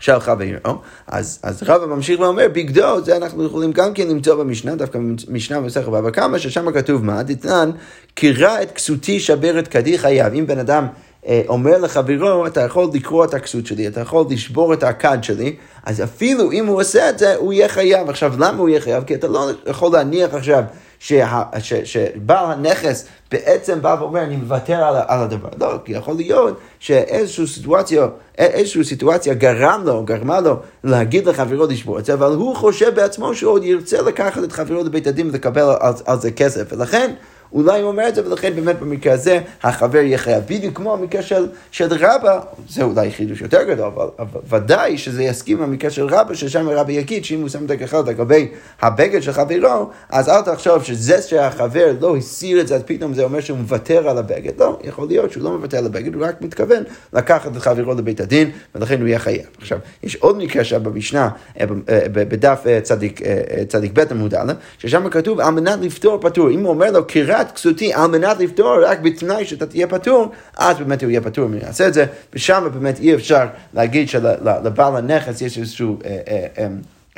של 0.00 0.20
חברו, 0.20 0.78
אז, 1.06 1.38
אז 1.42 1.62
רבא 1.66 1.86
ממשיך 1.86 2.20
ואומר, 2.20 2.46
בגדו, 2.52 3.04
זה 3.04 3.16
אנחנו 3.16 3.44
יכולים 3.44 3.72
גם 3.72 3.94
כן 3.94 4.08
למצוא 4.08 4.34
במשנה, 4.34 4.76
דווקא 4.76 4.98
במשנה 5.28 5.60
במסכת 5.60 5.88
בבא 5.88 6.10
קמא, 6.10 6.38
ששם 6.38 6.72
כתוב 6.72 7.04
מה, 7.04 7.22
דתנן, 7.22 7.70
קירא 8.14 8.62
את 8.62 8.70
כסותי 8.70 9.20
שבר 9.20 9.58
את 9.58 9.68
כדי 9.68 9.98
חייב. 9.98 10.34
אם 10.34 10.46
בן 10.46 10.58
אדם 10.58 10.86
אה, 11.26 11.42
אומר 11.48 11.78
לחברו, 11.78 12.46
אתה 12.46 12.60
יכול 12.60 12.88
לקרוא 12.94 13.24
את 13.24 13.34
הכסות 13.34 13.66
שלי, 13.66 13.88
אתה 13.88 14.00
יכול 14.00 14.24
לשבור 14.30 14.72
את 14.72 14.82
הכד 14.82 15.18
שלי, 15.22 15.56
אז 15.84 16.02
אפילו 16.02 16.52
אם 16.52 16.66
הוא 16.66 16.80
עושה 16.80 17.10
את 17.10 17.18
זה, 17.18 17.36
הוא 17.36 17.52
יהיה 17.52 17.68
חייב. 17.68 18.08
עכשיו, 18.08 18.34
למה 18.38 18.58
הוא 18.58 18.68
יהיה 18.68 18.80
חייב? 18.80 19.04
כי 19.04 19.14
אתה 19.14 19.28
לא 19.28 19.50
יכול 19.66 19.92
להניח 19.92 20.34
עכשיו 20.34 20.62
שה, 20.98 21.42
ש, 21.58 21.74
שבעל 21.74 22.52
הנכס 22.52 23.06
בעצם 23.32 23.82
בא 23.82 23.96
ואומר, 24.00 24.22
אני 24.22 24.36
מוותר 24.36 24.74
על, 24.74 24.96
על 25.06 25.20
הדבר. 25.20 25.48
לא, 25.60 25.78
כי 25.84 25.92
יכול 25.92 26.14
להיות 26.14 26.60
שאיזושהי 26.78 27.46
סיטואציה, 27.46 28.06
איזושהי 28.38 28.84
סיטואציה 28.84 29.34
גרם 29.34 29.82
לו, 29.84 30.04
גרמה 30.04 30.40
לו 30.40 30.56
להגיד 30.84 31.26
לחברו 31.26 31.66
לשבור 31.66 31.98
את 31.98 32.04
זה, 32.04 32.14
אבל 32.14 32.32
הוא 32.32 32.56
חושב 32.56 32.94
בעצמו 32.94 33.34
שהוא 33.34 33.52
עוד 33.52 33.64
ירצה 33.64 34.02
לקחת 34.02 34.44
את 34.44 34.52
חברו 34.52 34.84
לבית 34.84 35.06
הדין 35.06 35.30
ולקבל 35.30 35.62
על, 35.80 35.92
על 36.06 36.20
זה 36.20 36.30
כסף. 36.30 36.72
ולכן... 36.72 37.14
אולי 37.52 37.80
הוא 37.80 37.88
אומר 37.88 38.08
את 38.08 38.14
זה, 38.14 38.26
ולכן 38.26 38.52
באמת 38.54 38.80
במקרה 38.80 39.12
הזה 39.12 39.40
החבר 39.62 39.98
יהיה 39.98 40.18
חייב. 40.18 40.44
בדיוק 40.48 40.76
כמו 40.76 40.92
המקרה 40.92 41.22
של, 41.22 41.46
של 41.70 41.88
רבא, 41.90 42.40
זה 42.68 42.82
אולי 42.82 43.10
חידוש 43.10 43.40
יותר 43.40 43.62
גדול, 43.62 43.86
אבל, 43.86 44.06
אבל 44.18 44.40
ודאי 44.48 44.98
שזה 44.98 45.22
יסכים 45.22 45.58
במקרה 45.58 45.90
של 45.90 46.06
רבא, 46.06 46.34
ששם 46.34 46.68
רבא 46.68 46.92
יגיד 46.92 47.24
שאם 47.24 47.40
הוא 47.40 47.48
שם 47.48 47.64
את 47.64 47.70
הכחלת 47.70 48.06
לגבי 48.06 48.48
הבגד 48.82 49.22
של 49.22 49.32
חברו, 49.32 49.90
אז 50.08 50.28
אל 50.28 50.42
תחשוב 50.42 50.82
שזה 50.82 51.22
שהחבר 51.22 51.92
לא 52.00 52.16
הסיר 52.16 52.60
את 52.60 52.68
זה, 52.68 52.76
אז 52.76 52.82
פתאום 52.86 53.14
זה 53.14 53.24
אומר 53.24 53.40
שהוא 53.40 53.58
מוותר 53.58 54.08
על 54.08 54.18
הבגד. 54.18 54.60
לא, 54.60 54.78
יכול 54.84 55.08
להיות 55.08 55.32
שהוא 55.32 55.44
לא 55.44 55.50
מוותר 55.50 55.78
על 55.78 55.86
הבגד, 55.86 56.14
הוא 56.14 56.26
רק 56.26 56.42
מתכוון 56.42 56.82
לקחת 57.12 57.56
את 57.56 57.62
חברו 57.62 57.94
לבית 57.94 58.20
הדין, 58.20 58.50
ולכן 58.74 59.00
הוא 59.00 59.08
יהיה 59.08 59.18
חייב. 59.18 59.46
עכשיו, 59.58 59.78
יש 60.02 60.16
עוד 60.16 60.38
מקרה 60.38 60.64
שם 60.64 60.82
במשנה, 60.82 61.28
אה, 61.60 61.64
אה, 61.88 62.08
בדף 62.12 62.62
אה, 62.66 62.80
צדיק, 62.80 63.20
צדיק 63.68 63.92
ב' 63.94 64.00
עמוד 64.10 64.34
א', 64.34 64.52
ששם 64.78 65.08
כתוב 65.08 65.40
על 65.40 65.50
מנת 65.50 65.78
לפתור 65.82 66.18
פטור. 66.20 66.50
אם 66.50 66.60
הוא 66.60 66.68
אומר 66.68 66.90
לו, 66.90 67.04
קירה 67.04 67.37
קריאת 67.38 67.52
כסותי 67.52 67.94
על 67.94 68.06
מנת 68.06 68.38
לפתור 68.40 68.84
רק 68.84 68.98
בתנאי 69.00 69.44
שאתה 69.44 69.66
תהיה 69.66 69.86
פטור, 69.86 70.28
אז 70.56 70.78
באמת 70.78 71.02
הוא 71.02 71.10
יהיה 71.10 71.20
פטור 71.20 71.46
אם 71.46 71.54
יעשה 71.54 71.88
את 71.88 71.94
זה, 71.94 72.04
ושם 72.34 72.68
באמת 72.72 72.98
אי 73.00 73.14
אפשר 73.14 73.46
להגיד 73.74 74.08
שלבעל 74.08 74.96
הנכס 74.96 75.42
יש 75.42 75.58
איזושהי 75.58 75.86
אה, 75.86 76.18
אה, 76.28 76.46
אה, 76.58 76.68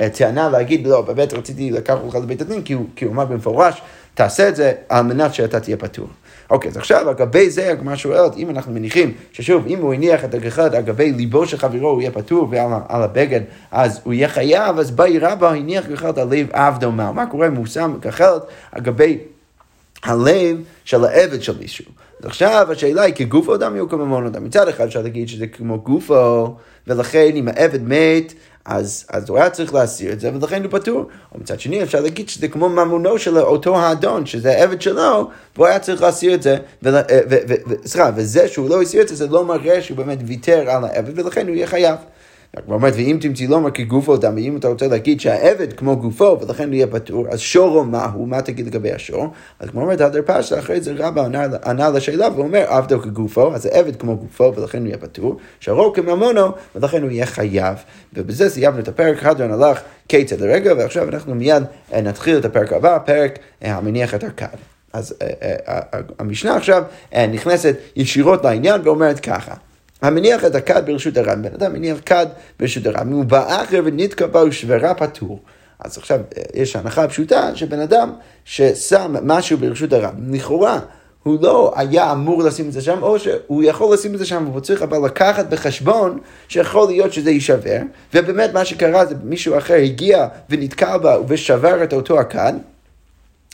אה, 0.01 0.09
טענה 0.09 0.49
להגיד, 0.49 0.87
לא, 0.87 1.01
באמת 1.01 1.33
רציתי 1.33 1.71
לקחת 1.71 1.97
אותך 2.03 2.15
לבית 2.15 2.41
הדין, 2.41 2.61
כי 2.61 2.73
הוא, 2.73 2.85
כי 2.95 3.05
הוא 3.05 3.13
אמר 3.13 3.25
במפורש, 3.25 3.81
תעשה 4.13 4.49
את 4.49 4.55
זה 4.55 4.73
על 4.89 5.05
מנת 5.05 5.33
שאתה 5.33 5.59
תהיה 5.59 5.77
פטור. 5.77 6.07
אוקיי, 6.49 6.71
אז 6.71 6.77
עכשיו 6.77 7.09
לגבי 7.09 7.49
זה 7.49 7.71
הגמרא 7.71 7.95
שואלת, 7.95 8.37
אם 8.37 8.49
אנחנו 8.49 8.73
מניחים 8.73 9.13
ששוב, 9.31 9.67
אם 9.67 9.79
הוא 9.79 9.93
הניח 9.93 10.25
את 10.25 10.33
הגחלת 10.33 10.73
על 10.73 10.81
גבי 10.81 11.11
ליבו 11.11 11.47
של 11.47 11.57
חברו, 11.57 11.89
הוא 11.89 12.01
יהיה 12.01 12.11
פטור 12.11 12.47
ועל 12.51 13.03
הבגד, 13.03 13.41
אז 13.71 13.99
הוא 14.03 14.13
יהיה 14.13 14.27
חייב, 14.27 14.79
אז 14.79 14.91
באי 14.91 15.19
רבא 15.19 15.49
הניח 15.49 15.87
גחלת 15.87 16.17
על 16.17 16.27
לב 16.31 16.47
עבדו 16.53 16.91
מה. 16.91 17.11
מה 17.11 17.25
קורה 17.25 17.47
אם 17.47 17.55
הוא 17.55 17.65
שם 17.65 17.93
גחלת 18.01 18.41
על 18.71 18.81
גבי 18.81 19.17
הלב 20.03 20.57
של 20.83 21.05
העבד 21.05 21.41
של 21.41 21.57
מישהו. 21.59 21.85
אז 22.19 22.25
עכשיו 22.25 22.67
השאלה 22.71 23.01
היא 23.01 23.13
כגופו 23.13 23.55
אדם 23.55 23.75
יהיו 23.75 23.89
כממון 23.89 24.25
אדם. 24.25 24.43
מצד 24.43 24.67
אחד 24.67 24.85
אפשר 24.85 25.01
להגיד 25.01 25.27
שזה 25.27 25.47
כמו 25.47 25.81
גופו, 25.81 26.55
ולכן 26.87 27.31
אם 27.35 27.47
העבד 27.47 27.83
מת, 27.83 28.33
אז, 28.65 29.05
אז 29.09 29.29
הוא 29.29 29.37
היה 29.37 29.49
צריך 29.49 29.73
להסיר 29.73 30.13
את 30.13 30.19
זה, 30.19 30.31
ולכן 30.33 30.63
הוא 30.63 30.71
פטור. 30.71 31.07
או 31.35 31.39
מצד 31.39 31.59
שני 31.59 31.83
אפשר 31.83 32.01
להגיד 32.01 32.29
שזה 32.29 32.47
כמו 32.47 32.69
ממונו 32.69 33.17
של 33.19 33.37
אותו 33.37 33.79
האדון, 33.79 34.25
שזה 34.25 34.51
העבד 34.51 34.81
שלו, 34.81 35.29
והוא 35.55 35.67
היה 35.67 35.79
צריך 35.79 36.01
להסיר 36.01 36.33
את 36.33 36.41
זה, 36.43 36.57
סליחה, 37.85 38.11
וזה 38.15 38.47
שהוא 38.47 38.69
לא 38.69 38.81
הסיר 38.81 39.01
את 39.01 39.07
זה, 39.07 39.15
זה 39.15 39.27
לא 39.27 39.45
מראה 39.45 39.81
שהוא 39.81 39.97
באמת 39.97 40.17
ויתר 40.25 40.69
על 40.69 40.83
העבד, 40.83 41.19
ולכן 41.19 41.47
הוא 41.47 41.55
יהיה 41.55 41.67
חייב. 41.67 41.95
הגמרא 42.57 42.75
אומרת, 42.75 42.93
ואם 42.95 43.17
תמצאי 43.21 43.47
לומר 43.47 43.71
כגופו 43.71 44.17
דם, 44.17 44.35
ואם 44.35 44.57
אתה 44.57 44.67
רוצה 44.67 44.87
להגיד 44.87 45.21
שהעבד 45.21 45.73
כמו 45.73 45.97
גופו, 45.97 46.37
ולכן 46.41 46.67
הוא 46.67 46.73
יהיה 46.73 46.87
פטור, 46.87 47.27
אז 47.29 47.39
שורו 47.39 47.83
מהו, 47.83 48.25
מה 48.25 48.41
תגיד 48.41 48.67
לגבי 48.67 48.91
השור? 48.91 49.27
אז 49.59 49.69
הגמרא 49.69 49.83
אומרת, 49.83 50.01
הדר 50.01 50.21
פשטה, 50.25 50.59
אחרי 50.59 50.81
זה 50.81 50.93
רבא 50.97 51.27
ענה 51.65 51.89
לשאלה 51.89 52.27
ואומר, 52.35 52.63
עבדו 52.67 53.01
כגופו, 53.01 53.55
אז 53.55 53.65
העבד 53.65 53.95
כמו 53.95 54.17
גופו, 54.17 54.53
ולכן 54.55 54.79
הוא 54.79 54.87
יהיה 54.87 54.97
פטור, 54.97 55.37
שורו 55.59 55.93
כממונו, 55.93 56.47
ולכן 56.75 57.03
הוא 57.03 57.11
יהיה 57.11 57.25
חייב. 57.25 57.77
ובזה 58.13 58.49
סיימנו 58.49 58.79
את 58.79 58.87
הפרק, 58.87 59.25
הדרן 59.25 59.51
הלך 59.51 59.81
כיצד 60.07 60.41
לרגע, 60.41 60.73
ועכשיו 60.77 61.09
אנחנו 61.09 61.35
מיד 61.35 61.63
אה, 61.93 62.01
נתחיל 62.01 62.37
את 62.37 62.45
הפרק 62.45 62.73
הבא, 62.73 62.95
הפרק 62.95 63.39
אה, 63.63 63.75
המניח 63.75 64.15
את 64.15 64.23
הכד. 64.23 64.47
אז 64.93 65.15
אה, 65.21 65.79
המשנה 66.19 66.55
עכשיו 66.55 66.83
נכנסת 67.31 67.75
ישירות 67.95 68.43
לעניין 68.43 68.81
ואומרת 68.83 69.19
ככה. 69.19 69.53
המניח 70.01 70.45
את 70.45 70.55
הכד 70.55 70.85
ברשות 70.85 71.17
הרב, 71.17 71.41
בן 71.41 71.53
אדם 71.53 71.73
מניח 71.73 71.97
כד 72.05 72.27
ברשות 72.59 72.85
הרב, 72.85 73.01
אם 73.01 73.11
הוא 73.11 73.25
אחר 73.31 73.81
ונתקע 73.85 74.27
בה 74.27 74.43
ושברה 74.43 74.93
פטור. 74.93 75.39
אז 75.79 75.97
עכשיו 75.97 76.19
יש 76.53 76.75
הנחה 76.75 77.07
פשוטה 77.07 77.55
שבן 77.55 77.79
אדם 77.79 78.13
ששם 78.45 79.15
משהו 79.21 79.57
ברשות 79.57 79.93
הרב, 79.93 80.13
לכאורה 80.31 80.79
הוא 81.23 81.37
לא 81.41 81.73
היה 81.75 82.11
אמור 82.11 82.43
לשים 82.43 82.67
את 82.67 82.73
זה 82.73 82.81
שם, 82.81 82.97
או 83.01 83.19
שהוא 83.19 83.63
יכול 83.63 83.93
לשים 83.93 84.13
את 84.13 84.19
זה 84.19 84.25
שם, 84.25 84.47
והוא 84.49 84.59
צריך 84.59 84.81
אבל 84.81 85.05
לקחת 85.05 85.45
בחשבון 85.49 86.19
שיכול 86.47 86.87
להיות 86.87 87.13
שזה 87.13 87.31
יישבר, 87.31 87.77
ובאמת 88.13 88.53
מה 88.53 88.65
שקרה 88.65 89.05
זה 89.05 89.15
מישהו 89.23 89.57
אחר 89.57 89.73
הגיע 89.73 90.27
ונתקע 90.49 90.97
בה 90.97 91.17
ושבר 91.27 91.83
את 91.83 91.93
אותו 91.93 92.19
הכד, 92.19 92.53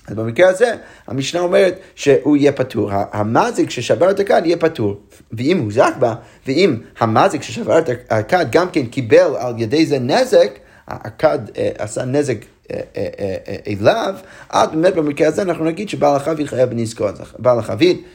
אז 0.07 0.15
במקרה 0.15 0.49
הזה, 0.49 0.75
המשנה 1.07 1.41
אומרת 1.41 1.79
שהוא 1.95 2.37
יהיה 2.37 2.51
פטור. 2.51 2.89
המזיק 2.91 3.69
ששבר 3.69 4.11
את 4.11 4.19
הכד 4.19 4.41
יהיה 4.45 4.57
פטור. 4.57 4.97
ואם 5.31 5.57
הוא 5.57 5.71
זק 5.71 5.93
בה, 5.99 6.15
ואם 6.47 6.77
המזיק 6.99 7.41
ששבר 7.41 7.79
את 7.79 7.89
הכד 8.09 8.45
גם 8.51 8.69
כן 8.69 8.85
קיבל 8.85 9.35
על 9.37 9.53
ידי 9.57 9.85
זה 9.85 9.99
נזק, 9.99 10.49
הכד 10.87 11.39
אה, 11.57 11.69
עשה 11.77 12.05
נזק 12.05 12.37
אה, 12.71 12.79
אה, 12.97 13.55
אליו, 13.67 14.15
אז 14.49 14.69
באמת 14.69 14.95
במקרה 14.95 15.27
הזה 15.27 15.41
אנחנו 15.41 15.65
נגיד 15.65 15.89
שבעל 15.89 16.15
החבית 16.15 16.47
חייב 16.47 16.69
בנזקו. 16.69 17.07
בעל 17.39 17.59
החבית 17.59 18.05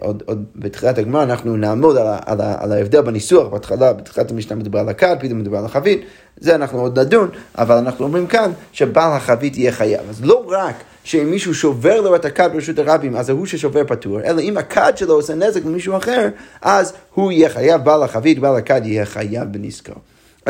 עוד, 0.00 0.22
עוד 0.26 0.44
בתחילת 0.56 0.98
הגמרא 0.98 1.22
אנחנו 1.22 1.56
נעמוד 1.56 1.96
על, 1.96 2.06
על, 2.26 2.40
על 2.58 2.72
ההבדל 2.72 3.00
בניסוח, 3.00 3.48
בהתחלה, 3.48 3.92
בתחילת 3.92 4.30
המשנה 4.30 4.56
מדובר 4.56 4.78
על 4.78 4.88
הכד, 4.88 5.16
פתאום 5.20 5.38
מדובר 5.38 5.58
על 5.58 5.64
החבית, 5.64 6.00
זה 6.36 6.54
אנחנו 6.54 6.80
עוד 6.80 6.98
נדון, 6.98 7.28
אבל 7.58 7.76
אנחנו 7.76 8.04
אומרים 8.04 8.26
כאן 8.26 8.52
שבעל 8.72 9.12
החבית 9.12 9.56
יהיה 9.56 9.72
חייב. 9.72 10.00
אז 10.08 10.24
לא 10.24 10.44
רק 10.48 10.74
שאם 11.04 11.30
מישהו 11.30 11.54
שובר 11.54 12.00
לו 12.00 12.16
את 12.16 12.24
הכד 12.24 12.50
ברשות 12.52 12.78
הרבים, 12.78 13.16
אז 13.16 13.30
הוא 13.30 13.46
ששובר 13.46 13.82
פטור, 13.86 14.20
אלא 14.20 14.40
אם 14.40 14.56
הכד 14.56 14.92
שלו 14.96 15.14
עושה 15.14 15.34
נזק 15.34 15.64
למישהו 15.64 15.96
אחר, 15.96 16.28
אז 16.62 16.92
הוא 17.14 17.32
יהיה 17.32 17.48
חייב, 17.48 17.84
בעל 17.84 18.02
החבית, 18.02 18.38
בעל 18.38 18.56
הכד 18.56 18.80
יהיה 18.84 19.06
חייב 19.06 19.52
בנזקו. 19.52 19.92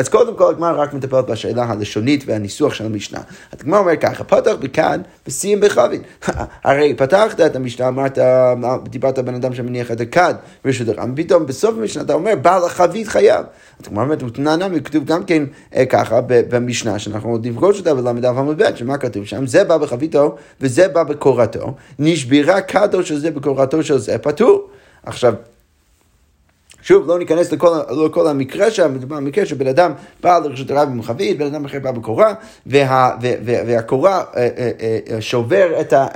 אז 0.01 0.09
קודם 0.09 0.35
כל 0.35 0.49
הגמרא 0.49 0.81
רק 0.81 0.93
מטפלת 0.93 1.25
בשאלה 1.25 1.63
הלשונית 1.63 2.23
והניסוח 2.27 2.73
של 2.73 2.85
המשנה. 2.85 3.19
הגמרא 3.53 3.79
אומר 3.79 3.95
ככה, 3.95 4.23
פתח 4.23 4.51
בכאן 4.59 5.01
וסיים 5.27 5.59
בחבין. 5.59 6.01
הרי 6.63 6.93
פתחת 6.97 7.41
את 7.41 7.55
המשנה, 7.55 7.87
אמרת, 7.87 8.17
דיברת 8.89 9.19
בן 9.19 9.35
אדם 9.35 9.53
שמניח 9.53 9.91
את 9.91 10.01
הכד 10.01 10.33
ברשות 10.65 10.87
הרם, 10.87 11.13
פתאום 11.15 11.45
בסוף 11.45 11.75
המשנה 11.77 12.03
אתה 12.03 12.13
אומר, 12.13 12.35
בעל 12.41 12.65
החבית 12.65 13.07
חייב. 13.07 13.45
הגמרא 13.85 14.03
אומרת, 14.03 14.23
ותנענה, 14.23 14.67
וכתוב 14.73 15.05
גם 15.05 15.23
כן 15.23 15.43
אה, 15.75 15.85
ככה 15.85 16.19
במשנה, 16.27 16.99
שאנחנו 16.99 17.29
עוד 17.29 17.47
נפגוש 17.47 17.79
אותה 17.79 17.93
בל"ד 17.93 18.25
עמוד 18.25 18.61
שמה 18.75 18.97
כתוב 18.97 19.25
שם? 19.25 19.47
זה 19.47 19.63
בא 19.63 19.77
בחביתו 19.77 20.35
וזה 20.61 20.87
בא 20.87 21.03
בקורתו, 21.03 21.73
נשברה 21.99 22.61
כדו 22.61 23.03
של 23.03 23.17
זה 23.17 23.31
בקורתו 23.31 23.83
של 23.83 23.97
זה, 23.97 24.17
פטור. 24.17 24.69
עכשיו, 25.03 25.33
שוב, 26.81 27.07
לא 27.07 27.19
ניכנס 27.19 27.51
לכל, 27.51 27.77
לכל 28.05 28.27
המקרה 28.27 28.71
שם, 28.71 28.93
מדובר 28.93 29.15
במקרה 29.15 29.45
שבן 29.45 29.67
אדם 29.67 29.91
בא 30.23 30.39
לרשות 30.39 30.71
הרב 30.71 30.89
עם 30.89 31.01
חבית, 31.01 31.37
בן 31.37 31.45
אדם 31.45 31.65
אחר 31.65 31.79
בא 31.79 31.91
בקורה, 31.91 32.33
וה, 32.65 33.17
וה, 33.21 33.31
וה, 33.45 33.55
והקורה 33.67 34.23
אה, 34.35 34.49
אה, 34.57 34.99
אה, 35.11 35.21
שובר 35.21 35.81
את, 35.81 35.93
ה. 35.93 36.07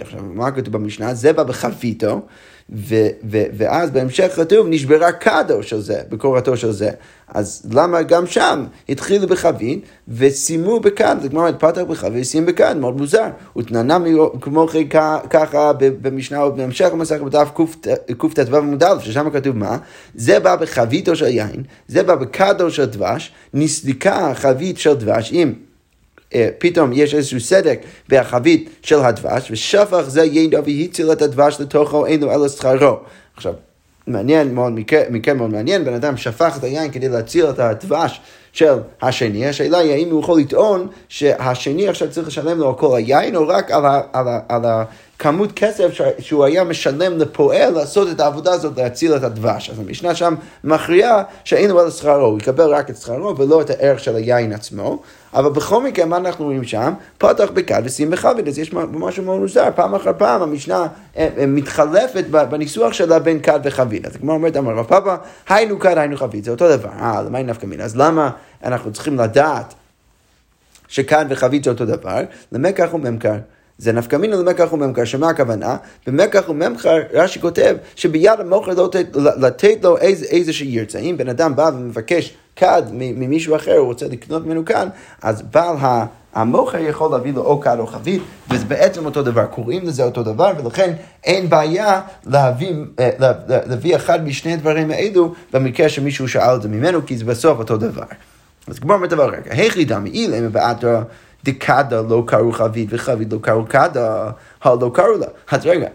עכשיו, 0.00 0.20
מה 0.34 0.50
כתוב 0.50 0.72
במשנה? 0.72 1.14
זה 1.14 1.32
בא 1.32 1.42
בחביתו. 1.42 2.20
ו- 2.72 3.08
ו- 3.30 3.44
ואז 3.56 3.90
בהמשך 3.90 4.32
כתוב 4.36 4.66
נשברה 4.70 5.12
כדו 5.12 5.62
של 5.62 5.80
זה, 5.80 6.00
בקורתו 6.08 6.56
של 6.56 6.72
זה. 6.72 6.90
אז 7.28 7.66
למה 7.72 8.02
גם 8.02 8.26
שם 8.26 8.64
התחילו 8.88 9.26
בחבית 9.26 9.84
וסיימו 10.08 10.80
בכד, 10.80 11.16
זה 11.22 11.28
כמו 11.28 11.46
פתח 11.58 11.80
בחבית 11.80 12.20
וסיים 12.20 12.46
בכד, 12.46 12.76
מאוד 12.76 12.96
מוזר. 12.96 13.26
ותננה 13.58 13.98
כמו 14.40 14.66
ככה 15.30 15.72
במשנה 15.78 16.42
או 16.42 16.52
בהמשך 16.56 16.88
המסך 16.92 17.20
בדף 17.20 17.48
קט"ו 17.54 18.56
עמוד 18.56 18.82
א', 18.82 19.00
ששם 19.00 19.30
כתוב 19.30 19.56
מה? 19.56 19.78
זה 20.14 20.40
בא 20.40 20.56
בחביתו 20.56 21.16
של 21.16 21.26
יין, 21.26 21.62
זה 21.88 22.02
בא 22.02 22.14
בכדו 22.14 22.70
של 22.70 22.84
דבש, 22.84 23.32
נסדיקה 23.54 24.32
חבית 24.34 24.78
של 24.78 24.94
דבש 24.94 25.30
עם 25.32 25.54
פתאום 26.58 26.90
יש 26.92 27.14
איזשהו 27.14 27.40
סדק 27.40 27.80
בחבית 28.08 28.70
של 28.82 29.00
הדבש, 29.00 29.50
ושפך 29.50 30.04
זה 30.06 30.24
ידו 30.24 30.58
והציל 30.64 31.12
את 31.12 31.22
הדבש 31.22 31.60
לתוכו, 31.60 32.06
אין 32.06 32.20
לו 32.20 32.32
אלא 32.32 32.48
שכרו. 32.48 32.96
עכשיו, 33.36 33.54
מעניין 34.06 34.54
מאוד, 34.54 34.72
מקרה, 34.72 35.00
מקרה 35.10 35.34
מאוד 35.34 35.50
מעניין, 35.50 35.84
בן 35.84 35.94
אדם 35.94 36.16
שפך 36.16 36.54
את 36.58 36.64
היין 36.64 36.90
כדי 36.90 37.08
להציל 37.08 37.50
את 37.50 37.58
הדבש 37.58 38.20
של 38.52 38.74
השני, 39.02 39.46
השאלה 39.46 39.78
היא 39.78 39.92
האם 39.92 40.10
הוא 40.10 40.20
יכול 40.20 40.40
לטעון 40.40 40.88
שהשני 41.08 41.88
עכשיו 41.88 42.10
צריך 42.10 42.26
לשלם 42.26 42.58
לו 42.58 42.68
על 42.68 42.74
כל 42.74 42.96
היין 42.96 43.36
או 43.36 43.48
רק 43.48 43.70
על, 43.70 43.86
ה, 43.86 44.00
על, 44.12 44.28
ה, 44.28 44.40
על, 44.48 44.64
ה, 44.64 44.84
כמות 45.18 45.52
כסף 45.52 45.90
שהוא 46.18 46.44
היה 46.44 46.64
משלם 46.64 47.18
לפועל 47.18 47.72
לעשות 47.72 48.08
את 48.10 48.20
העבודה 48.20 48.52
הזאת, 48.52 48.78
להציל 48.78 49.16
את 49.16 49.22
הדבש. 49.22 49.70
אז 49.70 49.78
המשנה 49.78 50.14
שם 50.14 50.34
מכריעה 50.64 51.22
שאין 51.44 51.70
לו 51.70 51.80
על 51.80 51.90
שכרו, 51.90 52.26
הוא 52.26 52.38
יקבל 52.38 52.74
רק 52.74 52.90
את 52.90 52.96
שכרו 52.96 53.36
ולא 53.36 53.60
את 53.60 53.70
הערך 53.70 54.00
של 54.00 54.16
היין 54.16 54.52
עצמו. 54.52 55.02
אבל 55.34 55.50
בכל 55.50 55.82
מקרה, 55.82 56.04
מה 56.04 56.16
אנחנו 56.16 56.44
רואים 56.44 56.64
שם? 56.64 56.92
פתח 57.18 57.48
בכד 57.54 57.82
ושים 57.84 58.10
בכבד, 58.10 58.48
אז 58.48 58.58
יש 58.58 58.72
משהו 58.92 59.24
מאוד 59.24 59.40
מוזר, 59.40 59.68
פעם 59.74 59.94
אחר 59.94 60.12
פעם 60.18 60.42
המשנה 60.42 60.86
אה, 61.16 61.28
אה, 61.38 61.46
מתחלפת 61.46 62.24
בניסוח 62.24 62.92
שלה 62.92 63.18
בין 63.18 63.40
כד 63.40 63.60
וחבית. 63.64 64.06
אז 64.06 64.16
כמו 64.16 64.32
אומרת, 64.32 64.56
אמר 64.56 64.72
רב 64.72 64.86
פאפה, 64.86 65.14
היינו 65.48 65.78
כד, 65.78 65.98
היינו 65.98 66.16
חבית, 66.16 66.44
זה 66.44 66.50
אותו 66.50 66.76
דבר. 66.76 66.90
אה, 67.00 67.22
למה 67.22 67.38
היא 67.38 67.46
נפקא 67.46 67.66
מינה? 67.66 67.84
אז 67.84 67.96
למה 67.96 68.30
אנחנו 68.64 68.92
צריכים 68.92 69.18
לדעת 69.18 69.74
שכד 70.88 71.26
וחבית 71.28 71.64
זה 71.64 71.70
אותו 71.70 71.84
דבר? 71.84 72.20
למקח 72.52 72.88
וממכר. 72.94 73.36
זה 73.78 73.92
נפקא 73.92 74.16
מינה 74.16 74.36
למקח 74.36 74.72
וממכר, 74.72 75.04
שמה 75.04 75.28
הכוונה? 75.28 75.76
במקח 76.06 76.48
וממכר 76.48 76.96
רש"י 77.12 77.40
כותב 77.40 77.76
שביד 77.96 78.40
המוכר 78.40 78.72
לא 78.74 78.90
לתת 79.16 79.84
לו 79.84 79.96
איזושהי 80.30 80.68
ירצה. 80.68 80.98
אם 80.98 81.16
בן 81.18 81.28
אדם 81.28 81.56
בא 81.56 81.70
ומבקש 81.74 82.34
כד 82.56 82.82
ממישהו 82.92 83.56
אחר, 83.56 83.76
הוא 83.76 83.86
רוצה 83.86 84.08
לקנות 84.08 84.46
ממנו 84.46 84.64
כד, 84.64 84.86
אז 85.22 85.42
בעל 85.42 85.76
המוכר 86.34 86.78
יכול 86.78 87.10
להביא 87.10 87.32
לו 87.32 87.42
או 87.42 87.60
כד 87.60 87.76
או 87.78 87.86
חבית, 87.86 88.22
וזה 88.50 88.64
בעצם 88.64 89.06
אותו 89.06 89.22
דבר, 89.22 89.46
קוראים 89.46 89.86
לזה 89.86 90.04
אותו 90.04 90.22
דבר, 90.22 90.52
ולכן 90.62 90.92
אין 91.24 91.48
בעיה 91.48 92.00
להביא, 92.26 92.74
אה, 92.98 93.10
להביא 93.66 93.96
אחד 93.96 94.24
משני 94.24 94.52
הדברים 94.52 94.90
האלו 94.90 95.34
במקרה 95.52 95.88
שמישהו 95.88 96.28
שאל 96.28 96.56
את 96.56 96.62
זה 96.62 96.68
ממנו, 96.68 97.06
כי 97.06 97.16
זה 97.16 97.24
בסוף 97.24 97.58
אותו 97.58 97.76
דבר. 97.76 98.04
אז 98.66 98.80
דבר 99.08 99.30
רגע, 99.30 99.50
היכי 99.50 99.84
דמי 99.84 100.10
אילם 100.10 100.46
ובעתו 100.46 100.88
דקדה 101.44 102.02
לא 102.02 102.22
קראו 102.26 102.52
חבית 102.52 102.88
וחבית 102.90 103.32
לא 103.32 103.38
קראו 103.42 103.66
קדה, 103.66 104.30
הלא 104.62 104.90
קראו 104.94 105.18
לה. 105.18 105.26
אז 105.50 105.66
רגע, 105.66 105.88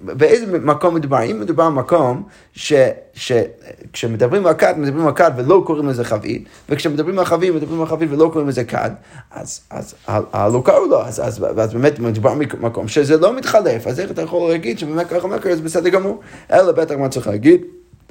באיזה 0.00 0.58
מקום 0.58 0.94
מדובר? 0.94 1.22
אם 1.22 1.40
מדובר 1.40 1.64
על 1.64 1.72
מקום 1.72 2.22
שכשמדברים 2.52 4.46
על 4.46 4.54
כד, 4.54 4.74
מדברים 4.78 5.06
על 5.06 5.12
כד 5.14 5.30
ולא 5.36 5.62
קוראים 5.66 5.88
לזה 5.88 6.04
חבית, 6.04 6.48
וכשמדברים 6.68 7.18
על 7.18 7.24
חבית, 7.24 7.54
מדברים 7.54 7.80
על 7.80 7.86
חבית 7.86 8.10
ולא 8.12 8.30
קוראים 8.32 8.48
לזה 8.48 8.64
כד, 8.64 8.90
אז, 9.30 9.60
אז 9.70 9.94
לא 10.34 10.62
קראו 10.64 10.86
לו, 10.86 11.02
אז, 11.02 11.20
אז, 11.20 11.46
אז 11.58 11.72
באמת 11.72 11.98
מדובר 11.98 12.30
על 12.30 12.38
מקום 12.60 12.88
שזה 12.88 13.16
לא 13.16 13.36
מתחלף, 13.36 13.86
אז 13.86 14.00
איך 14.00 14.10
אתה 14.10 14.22
יכול 14.22 14.50
להגיד 14.50 14.78
שבאמת 14.78 15.06
ככה 15.06 15.28
מקר 15.28 15.56
זה 15.56 15.62
בסדר 15.62 15.88
גמור? 15.88 16.20
אלא 16.52 16.72
בטח 16.72 16.94
מה 16.94 17.08
צריך 17.08 17.26
להגיד? 17.26 17.60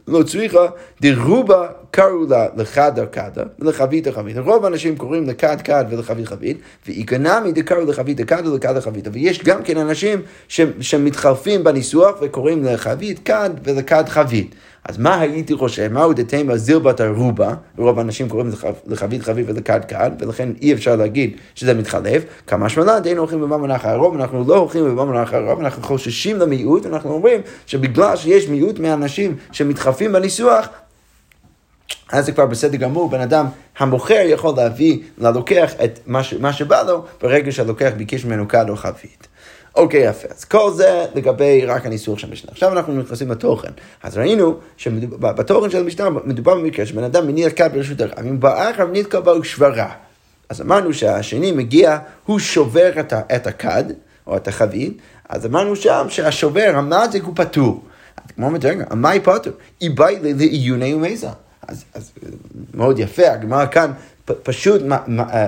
לא 0.08 0.24
צריכה, 0.24 0.68
דרובה 1.02 1.68
קראו 1.92 2.26
לה 2.30 2.48
לחדה 2.58 3.06
קדה 3.06 3.44
ולחבית 3.60 4.08
חבית. 4.08 4.38
רוב 4.38 4.66
האנשים 4.66 4.98
קוראים 4.98 5.30
לכד 5.30 5.62
כד 5.62 5.86
ולחבית 5.90 6.28
חבית, 6.28 6.58
ואיגנמי 6.88 7.52
דקראו 7.52 7.86
לחבית 7.86 8.22
כד 8.22 8.48
ולכד 8.48 8.80
חבית. 8.80 9.08
ויש 9.12 9.44
גם 9.44 9.64
כן 9.64 9.78
אנשים 9.78 10.22
שמתחלפים 10.80 11.64
בניסוח 11.64 12.16
וקוראים 12.22 12.64
לחבית 12.64 13.20
כד 13.26 13.50
ולכד 13.64 14.04
חבית. 14.10 14.56
אז 14.90 14.98
מה 14.98 15.20
הייתי 15.20 15.56
חושב? 15.56 15.88
מהו 15.92 16.14
דתימה 16.14 16.58
זילבת 16.58 17.00
הרובה? 17.00 17.54
רוב 17.78 18.00
האנשים 18.00 18.30
קוראים 18.30 18.52
לחבית 18.88 19.24
חבית 19.24 19.46
ולכד 19.50 19.86
כד, 19.86 20.12
ולכן 20.20 20.50
אי 20.62 20.74
אפשר 20.74 20.96
להגיד 20.96 21.38
שזה 21.56 21.74
מתחלף. 21.74 22.24
כמה 22.48 22.70
שמלן 22.70 23.00
דיינו 23.00 23.20
הולכים 23.20 23.42
בממן 23.42 23.72
אחר 23.72 23.90
הרוב, 23.90 24.16
אנחנו 24.16 24.44
לא 24.48 24.58
הולכים 24.58 24.84
בממן 24.84 25.22
אחר 25.22 25.38
הרוב, 25.38 25.60
אנחנו 25.60 25.84
חוששים 25.84 26.40
למיעוט, 26.40 26.86
ואנחנו 26.86 27.14
אומרים 27.14 27.42
שבגלל 27.66 28.16
שיש 28.16 28.48
מיעוט 28.48 28.80
מהאנשים 28.80 29.36
שמתחלפים 29.52 30.14
בניסוח, 30.14 30.68
אז 32.12 32.26
זה 32.26 32.32
כבר 32.32 32.46
בסדר 32.46 32.78
גמור, 32.78 33.10
בן 33.10 33.22
אדם 33.22 33.46
המוכר 33.78 34.22
יכול 34.26 34.54
להביא 34.58 35.00
ללוקח 35.18 35.72
את 35.84 36.00
מה, 36.06 36.24
ש, 36.24 36.34
מה 36.34 36.54
שבא 36.54 36.84
לו, 36.84 37.06
ברגע 37.22 37.52
שהלוקח 37.52 37.92
ביקש 37.98 38.26
ממנו 38.26 38.48
כד 38.48 38.70
או 38.70 38.76
חבית. 38.76 39.28
אוקיי, 39.76 40.10
יפה. 40.10 40.28
אז 40.32 40.44
כל 40.44 40.72
זה 40.74 41.06
לגבי 41.16 41.66
רק 41.66 41.86
הניסוח 41.86 42.20
של 42.20 42.28
המשנה. 42.28 42.52
עכשיו 42.52 42.72
אנחנו 42.72 42.94
נכנסים 42.94 43.32
לתוכן. 43.32 43.72
אז 44.04 44.18
ראינו 44.18 44.56
שבתוכן 44.78 45.70
של 45.70 45.78
המשנה 45.78 46.10
מדובר 46.10 46.56
במקרה 46.56 46.86
שבן 46.86 47.04
אדם 47.04 47.28
מניע 47.28 47.50
כד 47.50 47.70
ברשות 47.74 48.02
הרב, 48.02 48.12
אם 48.20 48.40
בא 48.40 48.72
אחריו 48.72 48.88
נתקע 48.92 49.20
בה 49.20 49.32
שברה. 49.44 49.92
אז 50.50 50.62
אמרנו 50.62 50.94
שהשני 50.94 51.52
מגיע, 51.52 51.98
הוא 52.26 52.40
שובר 52.40 52.92
את 53.36 53.48
הכד, 53.48 53.84
או 54.28 54.38
את 54.38 54.48
החבית, 54.48 54.98
אז 55.30 55.46
אמרנו 55.46 55.76
שם 55.76 56.06
שהשובר, 56.10 56.72
המזיק 56.76 57.24
הוא 57.24 57.34
פטור. 57.36 57.84
כמו 58.36 58.50
מה 58.96 59.10
היא 59.10 59.22
פטור? 59.24 59.54
היא 59.80 59.92
באה 59.92 60.12
לעיוני 60.22 60.94
ומזה. 60.94 61.28
אז, 61.68 61.84
אז 61.94 62.12
מאוד 62.74 63.00
יפה, 63.00 63.32
הגמרא 63.32 63.66
כאן 63.66 63.92
פשוט 64.44 64.82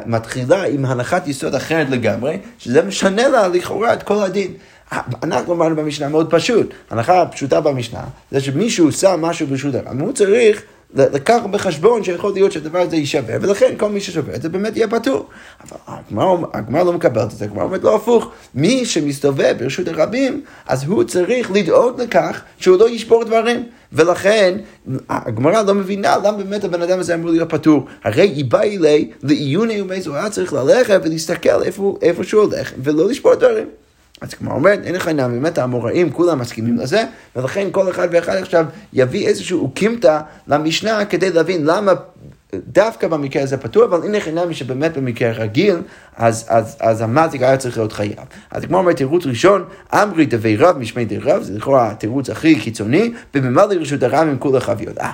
מתחילה 0.05 0.63
עם 0.63 0.85
הנחת 0.85 1.27
יסוד 1.27 1.55
אחרת 1.55 1.89
לגמרי, 1.89 2.37
שזה 2.59 2.81
משנה 2.81 3.27
לה 3.27 3.47
לכאורה 3.47 3.93
את 3.93 4.03
כל 4.03 4.23
הדין. 4.23 4.53
אנחנו 5.23 5.53
אמרנו 5.53 5.75
במשנה 5.75 6.09
מאוד 6.09 6.29
פשוט, 6.29 6.73
הנחה 6.89 7.25
פשוטה 7.25 7.61
במשנה, 7.61 8.03
זה 8.31 8.41
שמישהו 8.41 8.91
שם 8.91 9.21
משהו 9.21 9.47
ברשות 9.47 9.75
הרב, 9.75 10.01
הוא 10.01 10.13
צריך 10.13 10.63
לקח 10.93 11.39
בחשבון 11.51 12.03
שיכול 12.03 12.33
להיות 12.33 12.51
שהדבר 12.51 12.79
הזה 12.79 12.95
יישבר, 12.95 13.37
ולכן 13.41 13.73
כל 13.77 13.89
מי 13.89 14.01
ששובר 14.01 14.35
את 14.35 14.41
זה 14.41 14.49
באמת 14.49 14.77
יהיה 14.77 14.87
פטור. 14.87 15.27
אבל 15.63 15.77
הגמרא 16.53 16.83
לא 16.83 16.93
מקבלת 16.93 17.31
את 17.33 17.37
זה, 17.37 17.45
הגמרא 17.45 17.63
אומרת 17.63 17.83
לא 17.83 17.95
הפוך, 17.95 18.31
מי 18.55 18.85
שמסתובב 18.85 19.55
ברשות 19.59 19.87
הרבים, 19.87 20.41
אז 20.67 20.83
הוא 20.83 21.03
צריך 21.03 21.51
לדאוג 21.51 22.01
לכך 22.01 22.41
שהוא 22.57 22.77
לא 22.79 22.89
ישבור 22.89 23.23
דברים. 23.23 23.63
ולכן 23.93 24.57
הגמרא 25.09 25.61
לא 25.61 25.73
מבינה 25.73 26.17
למה 26.17 26.37
באמת 26.37 26.63
הבן 26.63 26.81
אדם 26.81 26.99
הזה 26.99 27.15
אמור 27.15 27.29
להיות 27.29 27.49
פטור. 27.49 27.85
הרי 28.03 28.21
היא 28.21 28.45
באה 28.45 28.63
אלי 28.63 29.11
לעיוני 29.23 29.81
ומאיזו 29.81 30.15
היה 30.15 30.29
צריך 30.29 30.53
ללכת 30.53 30.99
ולהסתכל 31.03 31.63
איפה, 31.63 31.97
איפה 32.01 32.23
שהוא 32.23 32.43
הולך 32.43 32.71
ולא 32.83 33.07
לשבור 33.07 33.35
דברים. 33.35 33.67
אז 34.21 34.33
כמו 34.33 34.51
אומרת, 34.51 34.79
אין 34.83 34.95
לך 34.95 35.07
עניין, 35.07 35.31
באמת 35.31 35.57
האמוראים 35.57 36.11
כולם 36.11 36.39
מסכימים 36.39 36.77
לזה, 36.77 37.03
ולכן 37.35 37.67
כל 37.71 37.89
אחד 37.89 38.07
ואחד 38.11 38.35
עכשיו 38.35 38.65
יביא 38.93 39.27
איזשהו 39.27 39.61
אוקימתא 39.61 40.19
למשנה 40.47 41.05
כדי 41.05 41.29
להבין 41.29 41.65
למה 41.65 41.93
דווקא 42.55 43.07
במקרה 43.07 43.43
הזה 43.43 43.57
פטור, 43.57 43.85
אבל 43.85 44.03
הנה 44.03 44.19
חינמי 44.19 44.53
שבאמת 44.53 44.97
במקרה 44.97 45.31
רגיל, 45.31 45.75
אז, 46.15 46.45
אז, 46.49 46.77
אז 46.79 47.01
המזיק 47.01 47.41
היה 47.41 47.57
צריך 47.57 47.77
להיות 47.77 47.93
חייב. 47.93 48.19
אז 48.51 48.65
כמו 48.65 48.77
אומרת, 48.77 48.95
תירוץ 48.95 49.25
ראשון, 49.25 49.65
אמרי 49.93 50.25
דבי 50.25 50.55
רב 50.55 50.77
משמי 50.77 51.05
די 51.05 51.17
רב, 51.17 51.43
זה 51.43 51.53
לכאורה 51.53 51.91
התירוץ 51.91 52.29
הכי 52.29 52.59
קיצוני, 52.59 53.13
בממלא 53.33 53.73
רשות 53.79 54.03
הרב 54.03 54.27
עם 54.27 54.37
כול 54.37 54.57
החביות. 54.57 54.97
אה, 54.97 55.11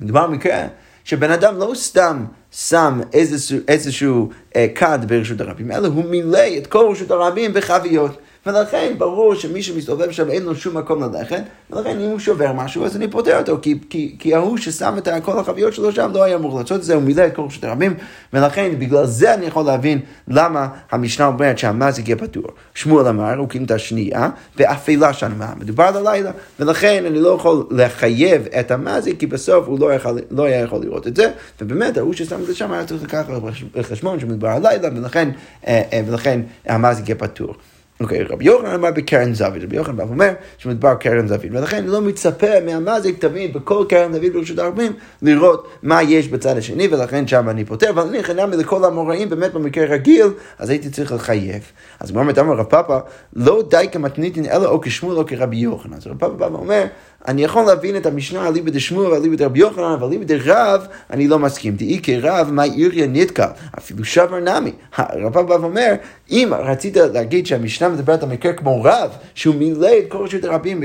מדובר 0.00 0.26
במקרה 0.26 0.66
שבן 1.04 1.30
אדם 1.30 1.58
לא 1.58 1.72
סתם 1.74 2.24
שם 2.50 3.00
איזשהו, 3.12 3.58
איזשהו 3.68 4.30
אה, 4.56 4.66
כד 4.74 4.98
ברשות 5.06 5.40
הרבים, 5.40 5.72
אלא 5.72 5.88
הוא 5.88 6.04
מילא 6.04 6.44
את 6.58 6.66
כל 6.66 6.88
רשות 6.90 7.10
הרבים 7.10 7.54
בחביות. 7.54 8.18
ולכן 8.46 8.94
ברור 8.98 9.34
שמי 9.34 9.62
שמסתובב 9.62 10.10
שם 10.10 10.30
אין 10.30 10.42
לו 10.42 10.56
שום 10.56 10.76
מקום 10.76 11.02
ללכת, 11.02 11.42
ולכן 11.70 12.00
אם 12.00 12.10
הוא 12.10 12.18
שובר 12.18 12.52
משהו 12.52 12.84
אז 12.84 12.96
אני 12.96 13.08
פותר 13.08 13.38
אותו, 13.38 13.58
כי, 13.62 13.78
כי, 13.90 14.16
כי 14.18 14.34
ההוא 14.34 14.56
ששם 14.56 14.94
את 14.98 15.08
כל 15.22 15.38
החביות 15.38 15.74
שלו 15.74 15.92
שם 15.92 16.10
לא 16.14 16.22
היה 16.22 16.36
אמור 16.36 16.60
לעשות 16.60 16.78
את 16.78 16.84
זה, 16.84 16.94
הוא 16.94 17.02
מילא 17.02 17.26
את 17.26 17.34
כל 17.34 17.42
רשות 17.42 17.64
הרבים, 17.64 17.94
ולכן 18.32 18.78
בגלל 18.78 19.06
זה 19.06 19.34
אני 19.34 19.46
יכול 19.46 19.64
להבין 19.64 20.00
למה 20.28 20.68
המשנה 20.90 21.26
אומרת 21.26 21.58
שהמזיק 21.58 22.08
יהיה 22.08 22.16
פתור. 22.16 22.44
שמואל 22.74 23.08
אמר, 23.08 23.34
הוא 23.34 23.48
קים 23.48 23.64
את 23.64 23.70
השנייה, 23.70 24.28
באפלה 24.56 25.12
שנה, 25.12 25.52
מדובר 25.60 25.84
על 25.84 26.06
הלילה, 26.06 26.30
ולכן 26.60 27.04
אני 27.06 27.20
לא 27.20 27.28
יכול 27.28 27.66
לחייב 27.70 28.46
את 28.60 28.70
המזיק, 28.70 29.20
כי 29.20 29.26
בסוף 29.26 29.66
הוא 29.68 29.80
לא, 29.80 29.94
יכול, 29.94 30.18
לא 30.30 30.44
היה 30.44 30.60
יכול 30.60 30.80
לראות 30.80 31.06
את 31.06 31.16
זה, 31.16 31.30
ובאמת 31.60 31.96
ההוא 31.96 32.12
ששם 32.12 32.40
את 32.40 32.46
זה 32.46 32.54
שם 32.54 32.72
היה 32.72 32.84
צריך 32.84 33.02
לקחת 33.02 33.26
בחשבון 33.74 34.20
שמדובר 34.20 34.48
על 34.48 34.62
לילה, 34.62 34.88
ולכן, 34.96 35.30
אה, 35.66 35.82
אה, 35.92 36.00
ולכן 36.06 36.40
המזיק 36.66 37.08
יהיה 37.08 37.18
פתור. 37.18 37.54
אוקיי, 38.00 38.26
okay, 38.26 38.32
רבי 38.32 38.44
יוחנן 38.44 38.70
אמר 38.70 38.90
בקרן 38.90 39.34
זווית, 39.34 39.62
רבי 39.62 39.76
יוחנן 39.76 39.96
בא 39.96 40.02
ואומר 40.02 40.32
שמדבר 40.58 40.94
קרן 40.94 41.28
זווית, 41.28 41.52
ולכן 41.52 41.84
לא 41.84 42.00
מצפה 42.00 42.60
מהמזיק 42.66 43.18
תמיד 43.18 43.54
בכל 43.54 43.84
קרן 43.88 44.12
זווית 44.12 44.32
ברשות 44.32 44.58
הרבים 44.58 44.92
לראות 45.22 45.68
מה 45.82 46.02
יש 46.02 46.28
בצד 46.28 46.56
השני, 46.56 46.88
ולכן 46.90 47.26
שם 47.26 47.48
אני 47.48 47.64
פותר, 47.64 47.90
אבל 47.90 48.02
אני 48.02 48.22
חינם 48.22 48.50
לכל 48.50 48.84
המוראים 48.84 49.30
באמת 49.30 49.52
במקרה 49.52 49.84
רגיל, 49.84 50.26
אז 50.58 50.70
הייתי 50.70 50.90
צריך 50.90 51.12
לחייב. 51.12 51.62
אז 52.00 52.10
הוא 52.10 52.20
אומר 52.38 52.54
רב 52.54 52.64
פאפה, 52.64 52.98
לא 53.36 53.62
די 53.70 53.86
כמתניתין 53.92 54.44
אלא 54.46 54.66
או 54.66 54.80
כשמואל 54.80 55.16
או 55.16 55.26
כרבי 55.26 55.56
יוחנן. 55.56 55.94
אז 55.96 56.06
רב 56.06 56.18
פאפה 56.18 56.34
בא 56.34 56.44
ואומר, 56.44 56.84
אני 57.28 57.44
יכול 57.44 57.62
להבין 57.62 57.96
את 57.96 58.06
המשנה 58.06 58.48
אליבא 58.48 58.70
דשמואל 58.70 59.06
ואליבא 59.06 59.36
דרבי 59.36 59.58
יוחנן, 59.58 59.92
אבל 59.92 60.06
אליבא 60.06 60.24
דרב 60.24 60.86
אני 61.10 61.28
לא 61.28 61.38
מסכים. 61.38 61.76
דאי 61.76 62.00
כרב 62.02 62.50
מה 62.50 62.62
עיריה 62.62 63.06
נתקע, 63.06 63.46
אפילו 63.78 64.04
שבר 64.04 64.40
נמי. 64.40 64.72
הרב 64.96 65.32
בא 65.32 65.52
ואומר, 65.52 65.94
אם 66.30 66.52
רצית 66.58 66.96
להגיד 66.96 67.46
שהמשנה 67.46 67.88
מדברת 67.88 68.22
על 68.22 68.28
מקרה 68.28 68.52
כמו 68.52 68.82
רב, 68.82 69.10
שהוא 69.34 69.54
מילא 69.54 69.90
את 69.98 70.04
כל 70.08 70.18
רשות 70.18 70.44
הרבים 70.44 70.80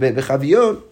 בחביות, 0.00 0.88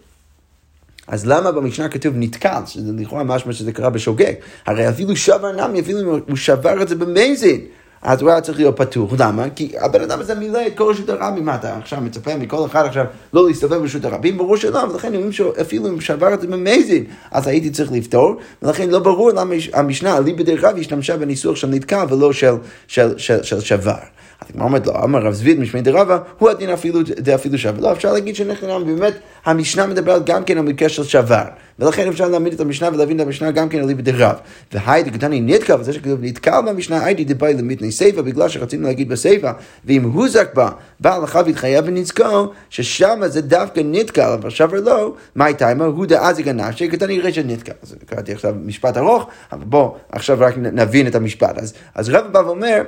אז 1.07 1.27
למה 1.27 1.51
במשנה 1.51 1.89
כתוב 1.89 2.13
נתקל, 2.17 2.61
שזה 2.65 2.91
לכאורה 2.97 3.23
משמע 3.23 3.53
שזה 3.53 3.71
קרה 3.71 3.89
בשוגג? 3.89 4.33
הרי 4.65 4.89
אפילו 4.89 5.15
שבר 5.15 5.67
נמי, 5.67 5.79
אפילו 5.79 5.99
אם 5.99 6.21
הוא 6.27 6.35
שבר 6.35 6.81
את 6.81 6.87
זה 6.87 6.95
במזין. 6.95 7.61
אז 8.01 8.21
הוא 8.21 8.29
היה 8.29 8.41
צריך 8.41 8.57
להיות 8.57 8.77
פתוח. 8.77 9.11
למה? 9.19 9.49
כי 9.49 9.73
הבן 9.79 10.01
אדם 10.01 10.19
הזה 10.19 10.35
מילא 10.35 10.67
את 10.67 10.77
כל 10.77 10.83
רשות 10.83 11.09
הרבים. 11.09 11.45
מה 11.45 11.55
אתה 11.55 11.77
עכשיו 11.77 12.01
מצפה 12.01 12.35
מכל 12.35 12.65
אחד 12.65 12.85
עכשיו 12.85 13.05
לא 13.33 13.47
להסתובב 13.47 13.77
ברשות 13.77 14.05
הרבים? 14.05 14.37
ברור 14.37 14.57
שלא, 14.57 14.79
ולכן 14.79 15.13
אפילו 15.61 15.87
אם 15.87 16.01
שבר 16.01 16.33
את 16.33 16.41
זה 16.41 16.47
במזין, 16.47 17.03
אז 17.31 17.47
הייתי 17.47 17.69
צריך 17.69 17.91
לפתור, 17.91 18.35
ולכן 18.61 18.89
לא 18.89 18.99
ברור 18.99 19.31
למה 19.31 19.55
המשנה, 19.73 20.17
אליבא 20.17 20.43
דרב, 20.43 20.77
השתמשה 20.79 21.17
בניסוח 21.17 21.55
של 21.55 21.67
נתקע 21.67 22.03
ולא 22.09 22.33
של, 22.33 22.53
של, 22.87 23.17
של, 23.17 23.43
של 23.43 23.59
שבר. 23.59 24.16
אז 24.41 24.47
הגמרא 24.49 24.65
אומרת 24.65 24.87
לו, 24.87 25.03
אמר 25.03 25.19
רב 25.19 25.33
זביד 25.33 25.59
משמי 25.59 25.81
דרבה, 25.81 26.17
הוא 26.39 26.49
הדין 26.49 26.69
אפילו 26.69 26.99
דאפילו 27.03 27.57
שווה. 27.57 27.81
לא, 27.81 27.91
אפשר 27.91 28.13
להגיד 28.13 28.35
שנחנם, 28.35 28.83
באמת, 28.85 29.13
המשנה 29.45 29.87
מדברת 29.87 30.25
גם 30.25 30.43
כן 30.43 30.57
על 30.57 30.63
מקרה 30.63 30.89
של 30.89 31.03
שבר. 31.03 31.43
ולכן 31.79 32.07
אפשר 32.07 32.27
להעמיד 32.27 32.53
את 32.53 32.59
המשנה 32.59 32.89
ולהבין 32.93 33.21
את 33.21 33.25
המשנה 33.25 33.51
גם 33.51 33.69
כן 33.69 33.79
על 33.79 33.85
ליבי 33.85 34.01
דרב. 34.01 34.35
והי 34.73 35.03
דקתני 35.03 35.41
נתקע, 35.41 35.75
וזה 35.79 35.93
שכתוב 35.93 36.19
נתקל 36.21 36.61
במשנה, 36.67 37.05
הייתי 37.05 37.23
דבאי 37.23 37.53
למיתני 37.53 37.91
סיפא, 37.91 38.21
בגלל 38.21 38.49
שרצינו 38.49 38.83
להגיד 38.87 39.09
בסיפא, 39.09 39.51
ואם 39.85 40.03
הוא 40.03 40.29
זק 40.29 40.53
בה, 40.53 40.69
בעל 40.99 41.23
החב 41.23 41.47
יתחייב 41.47 41.85
ונזכו, 41.87 42.47
ששם 42.69 43.19
זה 43.25 43.41
דווקא 43.41 43.81
נתקל, 43.85 44.21
אבל 44.21 44.49
שבר 44.49 44.79
לא, 44.81 45.13
מאי 45.35 45.53
תימה, 45.53 45.85
הוא 45.85 46.05
דאזיק 46.05 46.47
הנפשי, 46.47 46.87
קטני 46.87 47.19
רשת 47.19 47.43
נתקל. 47.45 47.73
אז 47.83 47.95
קראתי 48.05 48.31
עכשיו 48.31 48.55
משפט 48.65 48.97
ארוך, 48.97 49.27
אבל 49.51 49.63
בוא, 49.63 49.91
עכשיו 50.11 50.37
רק 50.39 50.57
נבין 50.57 51.07
את 51.07 51.15
המשפט. 51.15 51.57
אז, 51.57 51.73
אז 51.95 52.09
רב 52.09 52.25
בא 52.31 52.39
ואומר, 52.39 52.81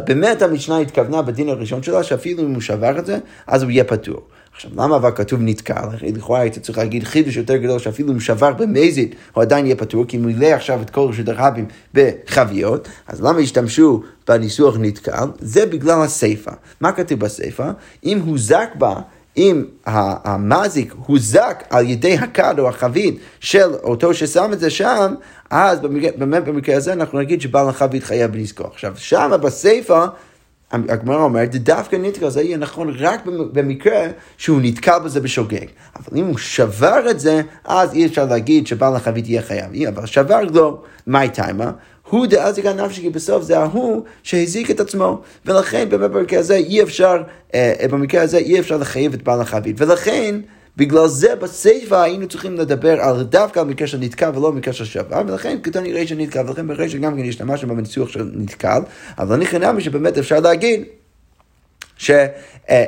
באמת 0.00 0.42
המשנה 0.42 0.78
התכוונה 0.78 1.22
בדין 1.22 1.48
הראשון 1.48 1.82
שלה, 1.82 2.02
שאפילו 2.02 2.42
אם 2.42 2.54
הוא 2.54 2.60
שבר 2.60 2.98
את 2.98 3.06
זה, 3.06 3.18
אז 3.46 3.62
הוא 3.62 3.70
יהיה 3.70 3.84
פטור. 3.84 4.20
עכשיו, 4.54 4.70
למה 4.76 4.96
אבל 4.96 5.10
כתוב 5.14 5.40
נתקע? 5.42 5.80
לכאורה 6.02 6.40
היית 6.40 6.58
צריך 6.58 6.78
להגיד 6.78 7.04
חידוש 7.04 7.36
יותר 7.36 7.56
גדול, 7.56 7.78
שאפילו 7.78 8.12
אם 8.12 8.20
שבר 8.20 8.52
במזיד, 8.52 9.14
הוא 9.32 9.42
עדיין 9.42 9.66
יהיה 9.66 9.76
פטור, 9.76 10.04
כי 10.08 10.16
אם 10.16 10.22
הוא 10.22 10.32
מילא 10.32 10.46
עכשיו 10.46 10.82
את 10.82 10.90
כל 10.90 11.00
רשות 11.00 11.28
הרבים 11.28 11.66
בחביות, 11.94 12.88
אז 13.08 13.22
למה 13.22 13.38
השתמשו 13.38 14.02
בניסוח 14.28 14.76
נתקע? 14.80 15.24
זה 15.40 15.66
בגלל 15.66 16.02
הסיפא. 16.02 16.52
מה 16.80 16.92
כתוב 16.92 17.20
בסיפא? 17.20 17.70
אם 18.04 18.18
הוזק 18.18 18.68
בה 18.78 18.94
אם 19.36 19.64
המזיק 19.86 20.94
הוזק 21.06 21.64
על 21.70 21.90
ידי 21.90 22.14
הכד 22.14 22.54
או 22.58 22.68
החבית 22.68 23.18
של 23.40 23.74
אותו 23.74 24.14
ששם 24.14 24.50
את 24.52 24.60
זה 24.60 24.70
שם, 24.70 25.14
אז 25.50 25.80
באמת 26.16 26.44
במקרה 26.44 26.76
הזה 26.76 26.92
אנחנו 26.92 27.18
נגיד 27.18 27.40
שבעל 27.40 27.68
החבית 27.68 28.04
חייב 28.04 28.36
לזכור. 28.36 28.66
עכשיו, 28.66 28.92
שם 28.96 29.30
בסיפא, 29.42 30.06
הגמרא 30.72 31.22
אומרת, 31.22 31.56
דווקא 31.56 31.96
נתקע 31.96 32.28
זה 32.28 32.42
יהיה 32.42 32.56
נכון 32.56 32.94
רק 32.98 33.20
במקרה 33.26 34.06
שהוא 34.36 34.60
נתקע 34.62 34.98
בזה 34.98 35.20
בשוגג. 35.20 35.66
אבל 35.96 36.18
אם 36.18 36.26
הוא 36.26 36.38
שבר 36.38 37.10
את 37.10 37.20
זה, 37.20 37.42
אז 37.64 37.94
אי 37.94 38.06
אפשר 38.06 38.24
להגיד 38.24 38.66
שבעל 38.66 38.96
החבית 38.96 39.28
יהיה 39.28 39.42
חייב. 39.42 39.88
אבל 39.88 40.06
שבר 40.06 40.40
לא, 40.52 40.82
מה 41.06 41.28
טיימה? 41.28 41.70
הוא 42.12 42.26
דאזיק 42.26 42.66
הנפשי, 42.66 43.00
כי 43.00 43.10
בסוף 43.10 43.42
זה 43.42 43.58
ההוא 43.58 44.02
שהזיק 44.22 44.70
את 44.70 44.80
עצמו, 44.80 45.20
ולכן 45.46 45.88
באמת 45.88 46.10
במקרה 46.10 46.40
הזה 46.40 46.56
אי 46.56 46.82
אפשר, 46.82 47.22
אה, 47.54 47.74
במקרה 47.90 48.22
הזה 48.22 48.38
אי 48.38 48.60
אפשר 48.60 48.76
לחייב 48.76 49.12
את 49.12 49.22
בעל 49.22 49.40
החבית, 49.40 49.80
ולכן 49.80 50.40
בגלל 50.76 51.08
זה 51.08 51.36
בסיפא 51.36 51.94
היינו 51.94 52.28
צריכים 52.28 52.56
לדבר 52.56 53.00
על 53.00 53.22
דווקא 53.22 53.60
על 53.60 53.66
מקרה 53.66 53.86
של 53.86 53.98
נתקע 53.98 54.30
ולא 54.34 54.52
מקרה 54.52 54.74
של 54.74 54.84
שווה, 54.84 55.22
ולכן 55.26 55.58
כתוב 55.62 55.82
רישא 55.82 56.14
נתקע, 56.14 56.42
ולכן 56.46 56.68
ברישא 56.68 56.98
גם 56.98 57.16
כן 57.16 57.28
השתמשנו 57.28 57.76
בניסוח 57.76 58.08
של 58.08 58.30
נתקע, 58.34 58.78
אבל 59.18 59.34
אני 59.34 59.46
חינמי 59.46 59.80
שבאמת 59.80 60.18
אפשר 60.18 60.40
להגיד 60.40 60.84
ש, 61.96 62.10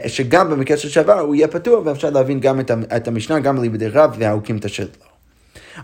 שגם 0.07 0.51
במקרה 0.51 0.77
של 0.77 0.89
שווה 0.89 1.21
הוא 1.21 1.35
יהיה 1.35 1.49
פתוח, 1.49 1.87
ואפשר 1.87 2.11
להבין 2.11 2.41
גם 2.41 2.61
את 2.97 3.09
המשנה, 3.09 3.41
גם 3.41 3.63
ליבדי 3.63 3.89
רב 3.89 4.15
והאוקים 4.19 4.59
תשת 4.59 4.89
לו. 5.01 5.14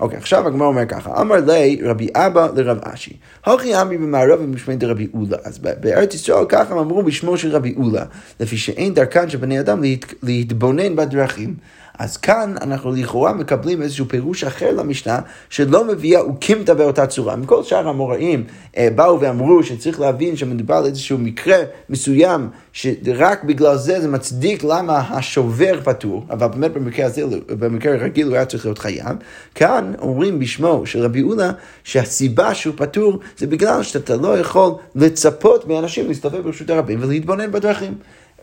אוקיי, 0.00 0.18
עכשיו 0.18 0.46
הגמרא 0.46 0.66
אומר 0.66 0.86
ככה, 0.86 1.20
אמר 1.20 1.36
לי 1.46 1.80
רבי 1.82 2.08
אבא 2.14 2.48
לרב 2.56 2.78
אשי, 2.82 3.16
הוכי 3.46 3.80
אמרי 3.80 3.98
במערב 3.98 4.38
ובשמי 4.42 4.76
דרבי 4.76 5.08
אולה. 5.14 5.36
אז 5.44 5.58
בארץ 5.58 6.14
ישראל 6.14 6.44
ככה 6.48 6.74
אמרו 6.74 7.02
בשמו 7.02 7.36
של 7.36 7.56
רבי 7.56 7.74
אולה, 7.76 8.04
לפי 8.40 8.56
שאין 8.56 8.94
דרכן 8.94 9.28
של 9.30 9.38
בני 9.38 9.60
אדם 9.60 9.82
להתבונן 10.22 10.96
בדרכים. 10.96 11.54
אז 12.00 12.16
כאן 12.16 12.54
אנחנו 12.60 12.92
לכאורה 12.92 13.32
מקבלים 13.32 13.82
איזשהו 13.82 14.08
פירוש 14.08 14.44
אחר 14.44 14.72
למשנה, 14.72 15.18
שלא 15.50 15.84
מביאה 15.84 16.20
אוקימתא 16.20 16.74
באותה 16.74 17.06
צורה. 17.06 17.36
מכל 17.36 17.62
שאר 17.62 17.88
המוראים 17.88 18.44
אה, 18.76 18.88
באו 18.94 19.20
ואמרו 19.20 19.62
שצריך 19.62 20.00
להבין 20.00 20.36
שמדובר 20.36 20.74
על 20.74 20.86
איזשהו 20.86 21.18
מקרה 21.18 21.56
מסוים, 21.88 22.48
שרק 22.72 23.44
בגלל 23.44 23.76
זה 23.76 24.00
זה 24.00 24.08
מצדיק 24.08 24.64
למה 24.64 24.98
השובר 24.98 25.80
פטור, 25.84 26.26
אבל 26.30 26.48
באמת 26.48 26.72
במקרה 26.72 27.06
הזה, 27.06 27.22
במקרה 27.46 27.96
רגיל 27.96 28.26
הוא 28.26 28.34
היה 28.34 28.44
צריך 28.44 28.64
להיות 28.64 28.78
חייב. 28.78 29.16
כאן 29.54 29.92
אומרים 29.98 30.38
בשמו 30.38 30.86
של 30.86 31.02
רבי 31.02 31.22
אולה 31.22 31.50
שהסיבה 31.84 32.54
שהוא 32.54 32.74
פטור 32.76 33.18
זה 33.38 33.46
בגלל 33.46 33.82
שאתה 33.82 34.16
לא 34.16 34.38
יכול 34.38 34.72
לצפות 34.94 35.68
מאנשים 35.68 36.08
להסתובב 36.08 36.40
ברשות 36.40 36.70
הרבים 36.70 36.98
ולהתבונן 37.02 37.52
בדרכים. 37.52 37.94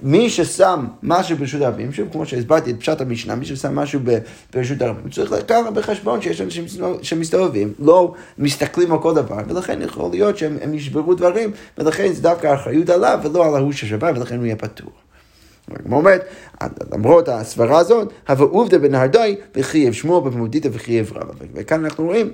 מי 0.01 0.29
ששם 0.29 0.86
משהו 1.03 1.38
ברשות 1.38 1.62
הרבים, 1.62 1.93
שוב, 1.93 2.07
כמו 2.12 2.25
שהסברתי 2.25 2.71
את 2.71 2.79
פשט 2.79 3.01
המשנה, 3.01 3.36
מי 3.36 3.45
ששם 3.45 3.75
משהו 3.75 3.99
ברשות 4.53 4.81
הרבים, 4.81 5.10
צריך 5.10 5.31
לקחת 5.31 5.73
בחשבון 5.73 6.21
שיש 6.21 6.41
אנשים 6.41 6.65
שמסתובבים, 7.01 7.73
לא 7.79 8.13
מסתכלים 8.38 8.91
על 8.91 9.01
כל 9.01 9.13
דבר, 9.13 9.38
ולכן 9.47 9.81
יכול 9.81 10.12
להיות 10.12 10.38
שהם 10.38 10.73
ישברו 10.73 11.13
דברים, 11.13 11.51
ולכן 11.77 12.13
זה 12.13 12.21
דווקא 12.21 12.47
האחריות 12.47 12.89
עליו 12.89 13.19
ולא 13.23 13.45
על 13.45 13.55
ההוא 13.55 13.71
ששבר, 13.71 14.12
ולכן 14.15 14.38
הוא 14.38 14.45
יהיה 14.45 14.55
פתור. 14.55 14.91
כמו 15.83 15.97
אומרת, 15.97 16.25
למרות 16.91 17.29
הסברה 17.29 17.79
הזאת, 17.79 18.13
הווה 18.29 18.45
עובדא 18.45 18.77
בנהרדאי 18.77 19.36
וחייב 19.55 19.93
שמואל 19.93 20.29
בפמודיתא 20.29 20.69
וחייב 20.71 21.12
רבא. 21.15 21.33
וכאן 21.53 21.86
אנחנו 21.86 22.05
רואים 22.05 22.31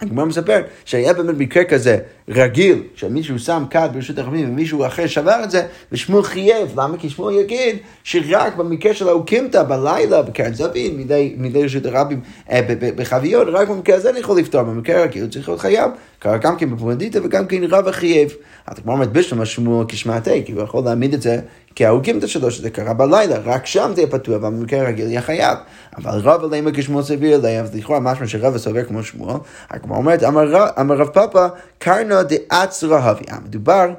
הגמרא 0.00 0.24
מספר 0.24 0.60
שהיה 0.84 1.12
באמת 1.12 1.34
מקרה 1.38 1.64
כזה 1.64 1.98
רגיל, 2.28 2.82
שמישהו 2.94 3.38
שם 3.38 3.64
כד 3.70 3.88
ברשות 3.94 4.18
הרבים 4.18 4.50
ומישהו 4.50 4.86
אחר 4.86 5.06
שבר 5.06 5.44
את 5.44 5.50
זה, 5.50 5.66
ושמואל 5.92 6.22
חייב, 6.22 6.80
למה? 6.80 6.98
כי 6.98 7.10
שמואל 7.10 7.34
יגיד 7.34 7.76
שרק 8.04 8.56
במקרה 8.56 8.94
של 8.94 9.08
האוקימתא 9.08 9.62
בלילה, 9.62 10.22
בקרן 10.22 10.54
זווית, 10.54 10.92
מדי 11.36 11.64
רשות 11.64 11.86
הרבים 11.86 12.20
אה, 12.50 12.60
בחביות, 12.96 13.48
רק 13.50 13.68
במקרה 13.68 13.96
הזה 13.96 14.10
אני 14.10 14.18
יכול 14.18 14.38
לפתור, 14.38 14.62
במקרה 14.62 14.98
הרגיל 15.00 15.28
צריך 15.28 15.48
להיות 15.48 15.60
חייב, 15.60 15.90
קרה 16.18 16.36
גם 16.36 16.56
כן 16.56 16.70
בפומדיתא 16.76 17.20
וגם 17.24 17.46
כן 17.46 17.64
רב 17.64 17.88
החייב. 17.88 18.34
אז 18.66 18.78
הגמרא 18.78 18.94
אומרת 18.94 19.12
בשלמה 19.12 19.46
שמואל 19.46 19.86
כשמעתי, 19.88 20.44
כי 20.44 20.52
הוא 20.52 20.62
יכול 20.62 20.84
להעמיד 20.84 21.14
את 21.14 21.22
זה 21.22 21.40
כהאוקימתא 21.78 22.26
שלו, 22.26 22.50
שזה 22.50 22.70
קרה 22.70 22.94
בלילה, 22.94 23.36
רק 23.44 23.66
שם 23.66 23.92
זה 23.94 24.00
יהיה 24.00 24.10
פתוח, 24.10 24.34
אבל 24.34 24.50
במקרה 24.50 24.80
הרגיל 24.80 25.08
יהיה 25.08 25.22
חייב. 25.22 25.58
אבל 25.96 26.18
רב 26.18 26.44
עליהם 26.44 26.68
כשמואל 26.74 27.04
סביר 27.04 27.38
אליהם, 27.38 27.64
אז 27.64 27.74
לכאורה 27.74 28.00
משמע 28.00 28.26
שרב 28.26 28.58
סובר 28.58 28.84
כמו 28.84 29.02
שמואל, 29.02 29.36
הגמרא 29.70 29.96
אומרת, 29.96 30.22
אמר 30.22 30.96
רב 30.96 31.08
פאפא, 31.08 31.46
קרנא 31.78 32.22
דאצרא 32.22 32.98
הוויה. 32.98 33.38
מדובר 33.44 33.90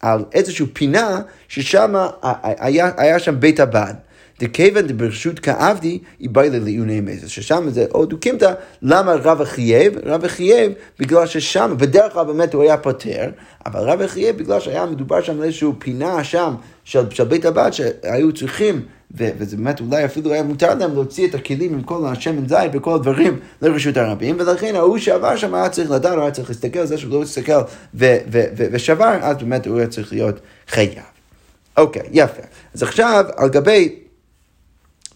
על 0.00 0.24
איזושהי 0.32 0.66
פינה 0.66 1.20
ששם 1.48 1.94
היה, 2.42 2.90
היה 2.96 3.18
שם 3.18 3.40
בית 3.40 3.60
הבד. 3.60 3.94
דכיוון 4.42 4.86
דברשות 4.86 5.38
כעבדי, 5.38 5.98
איבאי 6.20 6.50
לעיוני 6.50 7.00
מזס. 7.00 7.28
ששם 7.28 7.70
זה 7.70 7.86
עוד 7.90 8.10
דוקימתא, 8.10 8.52
למה 8.82 9.12
רב 9.12 9.44
חייב? 9.44 9.94
רב 10.04 10.26
חייב 10.26 10.72
בגלל 10.98 11.26
ששם, 11.26 11.74
בדרך 11.78 12.12
כלל 12.12 12.24
באמת 12.24 12.54
הוא 12.54 12.62
היה 12.62 12.76
פותר, 12.76 13.30
אבל 13.66 13.80
רב 13.80 14.06
חייב 14.06 14.36
בגלל 14.36 14.60
שהיה 14.60 14.86
מדובר 14.86 15.22
שם 15.22 15.32
על 15.32 15.44
איזושהי 15.44 15.68
פינה 15.78 16.24
שם 16.24 16.54
של, 16.84 17.10
של 17.10 17.24
בית 17.24 17.44
הבד 17.44 17.70
שהיו 17.72 18.32
צריכים 18.32 18.80
וזה 19.14 19.56
באמת 19.56 19.80
אולי 19.80 20.04
אפילו 20.04 20.32
היה 20.32 20.42
מותר 20.42 20.74
להם 20.74 20.92
להוציא 20.92 21.28
את 21.28 21.34
הכלים 21.34 21.72
עם 21.72 21.82
כל 21.82 22.06
השמן 22.06 22.48
זית 22.48 22.70
וכל 22.72 22.94
הדברים 22.94 23.40
לרשות 23.62 23.96
הרבים, 23.96 24.36
ולכן 24.38 24.74
ההוא 24.74 24.98
שעבר 24.98 25.36
שם 25.36 25.54
היה 25.54 25.68
צריך 25.68 25.90
לדעת, 25.90 26.12
הוא 26.12 26.22
היה 26.22 26.30
צריך 26.30 26.48
להסתכל 26.48 26.78
על 26.78 26.86
זה 26.86 26.98
שהוא 26.98 27.12
לא 27.12 27.22
הסתכל 27.22 27.52
ושבר, 28.72 29.18
אז 29.20 29.36
באמת 29.36 29.66
הוא 29.66 29.78
היה 29.78 29.86
צריך 29.86 30.12
להיות 30.12 30.40
חייב. 30.68 31.02
אוקיי, 31.76 32.02
יפה. 32.12 32.42
אז 32.74 32.82
עכשיו, 32.82 33.24
על 33.36 33.48
גבי 33.48 34.01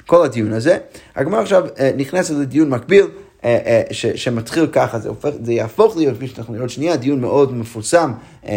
כל 0.06 0.24
הדיון 0.24 0.52
הזה, 0.52 0.78
הגמרא 1.16 1.40
עכשיו 1.40 1.64
אה, 1.78 1.90
נכנסת 1.96 2.34
לדיון 2.34 2.68
מקביל. 2.70 3.06
אה, 3.44 3.58
אה, 3.66 3.82
ש, 3.90 4.06
שמתחיל 4.06 4.66
ככה, 4.72 4.98
זה, 4.98 5.08
הופך, 5.08 5.28
זה 5.42 5.52
יהפוך 5.52 5.96
להיות, 5.96 6.16
כפי 6.16 6.28
שאנחנו 6.28 6.54
נראות 6.54 6.70
שנייה, 6.70 6.96
דיון 6.96 7.20
מאוד 7.20 7.54
מפורסם, 7.54 8.12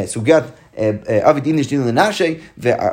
סוגיית 0.05 0.43
אבי 1.09 1.41
דין 1.41 1.59
לשדין 1.59 1.87
לנשי, 1.87 2.37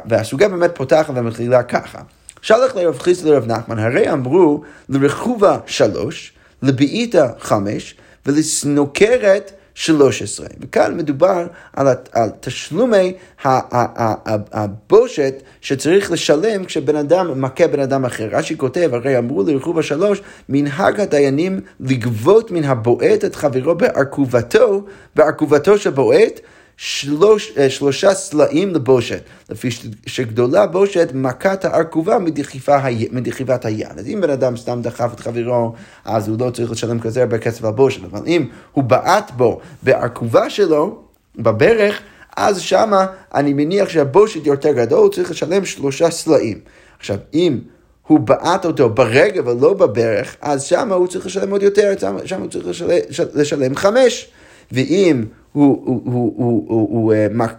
והסוגיה 0.04 0.48
באמת 0.48 0.70
פותחת 0.74 1.14
ומתחילה 1.16 1.62
ככה. 1.62 1.98
שלח 2.42 2.76
לרב 2.76 2.98
חיסא 2.98 3.26
לרב 3.26 3.46
נחמן, 3.46 3.78
הרי 3.78 4.12
אמרו 4.12 4.62
לרכובה 4.88 5.58
שלוש, 5.66 6.32
לבעיטה 6.62 7.28
חמש, 7.38 7.94
ולסנוקרת 8.26 9.52
13. 9.76 10.46
וכאן 10.60 10.96
מדובר 10.96 11.46
על, 11.72 11.86
על 12.12 12.30
תשלומי 12.40 13.12
הבושת 14.52 15.42
שצריך 15.60 16.12
לשלם 16.12 16.64
כשבן 16.64 16.96
אדם 16.96 17.40
מכה 17.40 17.66
בן 17.66 17.80
אדם 17.80 18.04
אחר. 18.04 18.28
רש"י 18.32 18.56
כותב, 18.56 18.90
הרי 18.92 19.18
אמרו 19.18 19.42
לרכובה 19.42 19.82
שלוש, 19.82 20.22
מנהג 20.48 21.00
הדיינים 21.00 21.60
לגבות 21.80 22.50
מן 22.50 22.64
הבועט 22.64 23.24
את 23.24 23.34
חברו 23.34 23.74
בארכובתו, 23.74 24.84
בארכובתו 25.16 25.78
של 25.78 25.90
בועט, 25.90 26.40
שלוש, 26.76 27.52
אה, 27.58 27.70
שלושה 27.70 28.14
סלעים 28.14 28.74
לבושת, 28.74 29.22
לפי 29.50 29.68
שגדולה 30.06 30.66
בושת 30.66 31.08
מכת 31.14 31.64
הארכובה 31.64 32.18
מדחיפת 33.12 33.64
היד. 33.64 33.98
אז 33.98 34.06
אם 34.06 34.20
בן 34.20 34.30
אדם 34.30 34.56
סתם 34.56 34.82
דחף 34.82 35.10
את 35.14 35.20
חברו, 35.20 35.74
אז 36.04 36.28
הוא 36.28 36.36
לא 36.40 36.50
צריך 36.50 36.70
לשלם 36.70 37.00
כזה 37.00 37.20
הרבה 37.20 37.38
כסף 37.38 37.64
על 37.64 37.72
בושת, 37.72 38.04
אבל 38.04 38.20
אם 38.26 38.46
הוא 38.72 38.84
בעט 38.84 39.30
בו 39.30 39.60
בארכובה 39.82 40.50
שלו, 40.50 41.02
בברך, 41.36 42.00
אז 42.36 42.60
שמה 42.60 43.06
אני 43.34 43.52
מניח 43.52 43.88
שהבושת 43.88 44.46
יותר 44.46 44.72
גדול, 44.72 44.98
הוא 44.98 45.10
צריך 45.10 45.30
לשלם 45.30 45.64
שלושה 45.64 46.10
סלעים. 46.10 46.60
עכשיו, 46.98 47.16
אם 47.34 47.58
הוא 48.06 48.20
בעט 48.20 48.66
אותו 48.66 48.88
ברגע 48.88 49.42
ולא 49.44 49.74
בברך, 49.74 50.36
אז 50.40 50.62
שמה 50.62 50.94
הוא 50.94 51.06
צריך 51.06 51.26
לשלם 51.26 51.50
עוד 51.50 51.62
יותר, 51.62 51.92
שמה 52.24 52.40
הוא 52.42 52.50
צריך 52.50 52.66
לשלם, 52.66 52.98
לשלם 53.34 53.76
חמש. 53.76 54.28
ואם 54.72 55.24
הוא, 55.56 56.02
הוא, 56.04 57.12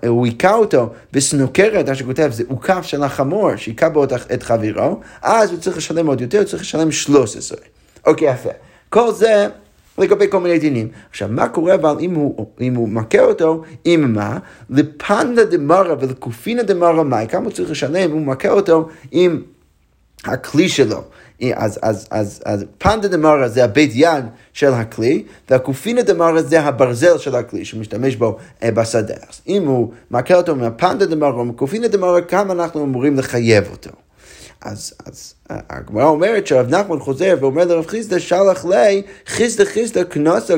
הוא, 0.08 0.26
היכה 0.26 0.54
אותו 0.54 0.90
בסנוקרת, 1.14 1.90
מה 1.90 1.96
שכותב, 1.96 2.30
זה 2.32 2.44
עוקף 2.48 2.82
של 2.82 3.04
החמור, 3.04 3.56
שהיכה 3.56 3.90
בו 3.90 4.04
את 4.04 4.44
חברו, 4.44 5.00
אז 5.22 5.52
הוא 5.52 5.60
צריך 5.60 5.78
לשלם 5.78 6.08
עוד 6.08 6.22
יותר, 6.22 6.38
הוא 6.38 6.46
צריך 6.46 6.62
לשלם 6.62 6.92
13. 6.92 7.58
אוקיי, 8.08 8.32
יפה. 8.32 8.50
כל 8.90 9.12
זה 9.12 9.48
לגבי 9.98 10.26
כל 10.30 10.40
מיני 10.40 10.60
דינים. 10.60 10.88
עכשיו, 11.10 11.30
מה 11.32 11.50
קורה 11.50 11.76
אבל 11.76 11.96
אם 12.00 12.16
הוא, 12.16 12.48
אם 12.62 12.76
הוא 12.76 12.90
מכה 12.90 13.20
אותו, 13.22 13.62
עם 13.86 14.14
מה? 14.14 14.38
לפנדה 14.70 15.46
דמרה 15.46 15.96
ולקופינה 16.00 16.64
דמרה 16.64 17.04
מאי, 17.04 17.28
כמה 17.30 17.44
הוא 17.44 17.52
צריך 17.52 17.72
לשלם 17.72 17.96
אם 17.96 18.12
הוא 18.12 18.22
מכה 18.22 18.50
אותו 18.50 18.88
עם 19.12 19.42
הכלי 20.26 20.70
שלו. 20.70 21.04
אז, 21.54 21.80
אז, 21.82 22.08
אז, 22.12 22.42
אז 22.46 22.66
פנדה 22.78 23.08
דמרה 23.08 23.48
זה 23.48 23.64
הבית 23.64 23.92
יד 23.94 24.26
של 24.54 24.74
הכלי, 24.74 25.24
והקופינה 25.50 26.02
דמרה 26.02 26.42
זה 26.42 26.62
הברזל 26.62 27.18
של 27.18 27.36
הכלי 27.36 27.66
שמשתמש 27.66 28.16
בו 28.16 28.38
אה, 28.64 28.72
בשדה. 28.72 29.14
אז 29.14 29.42
אם 29.48 29.68
הוא 29.68 29.92
מכה 30.12 30.36
אותו 30.36 30.56
מהפנדה 30.56 31.06
דמרה 31.06 31.30
או 31.30 31.46
מקופינה 31.46 31.88
דמרה, 31.88 32.22
כמה 32.22 32.54
אנחנו 32.54 32.84
אמורים 32.84 33.18
לחייב 33.18 33.68
אותו. 33.72 33.90
אז, 34.62 34.94
אז 35.06 35.34
הגמרא 35.50 36.06
אומרת 36.06 36.48
שהרב 36.48 36.76
נחמן 36.76 37.00
חוזר 37.00 37.36
ואומר 37.40 37.66
לרב 37.66 37.88
חיסדא, 37.88 38.20
שלח 38.20 38.66
לי 38.66 39.02
חיסדא 39.28 39.66
חיסדא 39.66 40.04
קנסה 40.04 40.54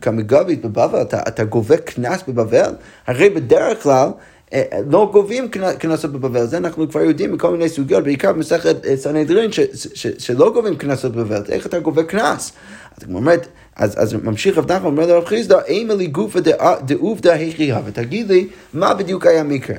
כמגבית 0.00 0.64
בבבל, 0.64 1.02
אתה, 1.02 1.20
אתה 1.28 1.44
גובה 1.44 1.76
קנס 1.76 2.22
בבבל? 2.28 2.74
הרי 3.06 3.30
בדרך 3.30 3.82
כלל 3.82 4.08
אה, 4.08 4.10
לא 4.90 5.10
גובים 5.12 5.48
קנסות 5.78 6.12
בבבל, 6.12 6.46
זה 6.46 6.56
אנחנו 6.56 6.90
כבר 6.90 7.00
יודעים 7.00 7.32
מכל 7.32 7.50
מיני 7.50 7.68
סוגיות, 7.68 8.04
בעיקר 8.04 8.32
במסכת 8.32 8.86
אה, 8.86 8.96
סנהדרין, 8.96 9.50
שלא 10.18 10.52
גובים 10.52 10.76
קנסות 10.76 11.12
בבבל, 11.12 11.42
איך 11.48 11.66
אתה 11.66 11.78
גובה 11.78 12.02
קנס? 12.02 12.52
אז 12.96 13.08
הוא 13.08 13.16
אומר, 13.16 13.34
אז, 13.76 14.02
אז 14.02 14.14
ממשיך 14.14 14.58
רב 14.58 14.72
נחמן, 14.72 14.86
אומר 14.86 15.06
לרב 15.06 15.24
חיסדא, 15.24 15.58
אימה 15.66 15.94
לי 15.94 16.06
גופא 16.06 16.40
דעובדא 16.84 17.32
היכייה, 17.32 17.80
ותגיד 17.84 18.28
לי, 18.30 18.48
מה 18.74 18.94
בדיוק 18.94 19.26
היה 19.26 19.42
מקרה? 19.42 19.76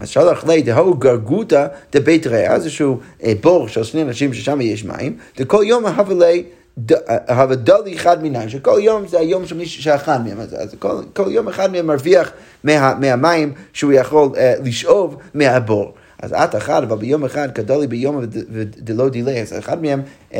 אז 0.00 0.08
שלח 0.08 0.44
לי 0.46 0.62
דהו 0.62 0.94
גרגותא 0.94 1.66
דבית 1.92 2.26
רע, 2.26 2.54
איזשהו 2.54 2.98
אה, 3.24 3.32
בור 3.40 3.68
של 3.68 3.84
שני 3.84 4.02
אנשים 4.02 4.34
ששם 4.34 4.60
יש 4.60 4.84
מים, 4.84 5.16
וכל 5.38 5.62
יום 5.66 5.86
אהבה 5.86 6.14
לי 6.14 6.44
דלי 6.78 7.96
אחד 7.96 8.22
מניים, 8.22 8.48
שכל 8.48 8.78
יום 8.82 9.06
זה 9.06 9.18
היום 9.18 9.46
של 9.46 9.56
מישהו 9.56 9.82
שאכל 9.82 10.18
מהם, 10.24 10.40
אז, 10.40 10.54
אז 10.58 10.74
כל, 10.78 11.02
כל 11.12 11.30
יום 11.30 11.48
אחד 11.48 11.72
מהם 11.72 11.86
מרוויח 11.86 12.32
מה, 12.64 12.94
מהמים 12.94 13.52
שהוא 13.72 13.92
יכול 13.92 14.28
uh, 14.34 14.38
לשאוב 14.64 15.16
מהבור. 15.34 15.94
אז 16.22 16.32
את 16.32 16.56
אחד, 16.56 16.82
אבל 16.82 16.96
ביום 16.96 17.24
אחד 17.24 17.50
כדלי 17.54 17.86
ביום 17.86 18.20
ודלא 18.50 19.08
דילי, 19.08 19.40
אז 19.40 19.58
אחד 19.58 19.82
מהם 19.82 20.02
uh, 20.30 20.34
uh, 20.34 20.36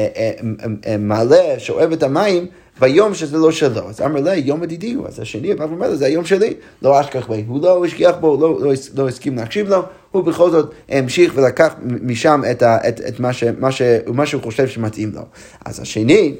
מעלה, 0.98 1.54
שואב 1.58 1.92
את 1.92 2.02
המים 2.02 2.46
ביום 2.80 3.14
שזה 3.14 3.38
לא 3.38 3.52
שלו. 3.52 3.88
אז 3.88 4.00
אמר 4.00 4.20
לה, 4.20 4.36
יום 4.36 4.62
ידידי 4.62 4.92
הוא. 4.92 5.06
אז 5.08 5.20
השני 5.20 5.54
בא 5.54 5.64
ואומר 5.64 5.90
לו, 5.90 5.96
זה 5.96 6.06
היום 6.06 6.24
שלי, 6.24 6.54
לא 6.82 7.00
אשכח 7.00 7.28
בי. 7.28 7.44
הוא 7.48 7.62
לא 7.62 7.84
השגיח 7.84 8.16
בו, 8.20 8.40
לא, 8.40 8.60
לא, 8.60 8.72
לא 8.94 9.08
הסכים 9.08 9.36
להקשיב 9.36 9.68
לו, 9.68 9.82
הוא 10.10 10.24
בכל 10.24 10.50
זאת 10.50 10.74
המשיך 10.88 11.32
ולקח 11.36 11.74
משם 11.82 12.42
את, 12.50 12.62
ה, 12.62 12.88
את, 12.88 13.00
את 13.08 13.20
מה, 13.20 13.32
ש, 13.32 13.44
מה, 13.58 13.72
ש, 13.72 13.82
מה 14.06 14.26
שהוא 14.26 14.42
חושב 14.42 14.68
שמתאים 14.68 15.12
לו. 15.14 15.22
אז 15.64 15.80
השני, 15.80 16.34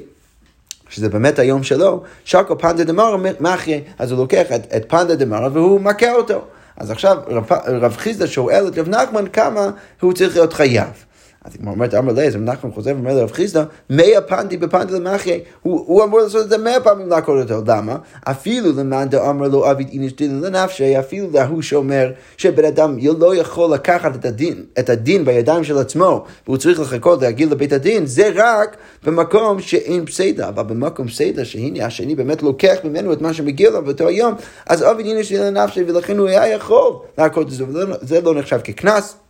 שזה 0.89 1.09
באמת 1.09 1.39
היום 1.39 1.63
שלו, 1.63 2.03
שקו 2.25 2.57
פנדה 2.57 2.83
דמרה 2.83 3.17
מחיה, 3.39 3.79
אז 3.99 4.11
הוא 4.11 4.19
לוקח 4.19 4.45
את, 4.55 4.73
את 4.75 4.85
פנדה 4.89 5.15
דמרה 5.15 5.49
והוא 5.53 5.81
מכה 5.81 6.11
אותו. 6.11 6.41
אז 6.77 6.91
עכשיו 6.91 7.17
רב, 7.27 7.51
רב 7.67 7.95
חיסדא 7.97 8.27
שואל 8.27 8.67
את 8.67 8.77
רב 8.77 8.89
נחמן 8.89 9.27
כמה 9.27 9.69
הוא 10.01 10.13
צריך 10.13 10.35
להיות 10.35 10.53
חייב. 10.53 11.05
אז 11.45 11.51
היא 11.59 11.67
אומרת, 11.67 11.93
אמר 11.93 12.13
לי, 12.13 12.27
אז 12.27 12.35
נחמן 12.35 12.71
חוזר 12.71 12.91
ואומר 12.95 13.13
לרב 13.13 13.31
חיסדא, 13.31 13.63
מאה 13.89 14.21
פנדי 14.27 14.57
בפנדי 14.57 14.93
למחיה, 14.93 15.37
הוא 15.61 16.03
אמור 16.03 16.19
לעשות 16.19 16.45
את 16.45 16.49
זה 16.49 16.57
מאה 16.57 16.79
פעמים 16.79 17.09
לעקוד 17.09 17.51
אותו, 17.51 17.71
למה? 17.71 17.95
אפילו 18.23 18.71
למאן 18.71 19.09
דאמר 19.09 19.47
לו 19.47 19.71
אביד 19.71 19.89
אינש 19.91 20.13
דין 20.13 20.41
לנפשי, 20.41 20.99
אפילו 20.99 21.27
להוא 21.33 21.61
שאומר 21.61 22.11
שבן 22.37 22.65
אדם 22.65 22.97
לא 23.19 23.35
יכול 23.35 23.73
לקחת 23.73 24.15
את 24.15 24.25
הדין, 24.25 24.63
את 24.79 24.89
הדין 24.89 25.25
בידיים 25.25 25.63
של 25.63 25.77
עצמו, 25.77 26.25
והוא 26.47 26.57
צריך 26.57 26.79
לחכות 26.79 27.21
להגיד 27.21 27.51
לבית 27.51 27.73
הדין, 27.73 28.05
זה 28.05 28.29
רק 28.35 28.77
במקום 29.03 29.59
שאין 29.59 30.05
פסידה, 30.05 30.49
אבל 30.49 30.63
במקום 30.63 31.07
פסידה, 31.07 31.45
שהנה 31.45 31.85
השני 31.85 32.15
באמת 32.15 32.43
לוקח 32.43 32.75
ממנו 32.83 33.13
את 33.13 33.21
מה 33.21 33.33
שמגיע 33.33 33.69
לו 33.69 33.83
באותו 33.83 34.07
היום, 34.07 34.33
אז 34.67 34.83
אביד 34.83 35.05
אינש 35.05 35.31
דין 35.31 35.41
לנפשי, 35.41 35.83
ולכן 35.87 36.17
הוא 36.17 36.27
היה 36.27 36.47
יכול 36.47 36.93
לעקוד 37.17 37.47
את 37.47 37.53
זה, 37.53 37.65
וזה 37.67 38.21
לא 38.21 38.35
נחשב 38.35 38.59
כקנס. 38.63 39.20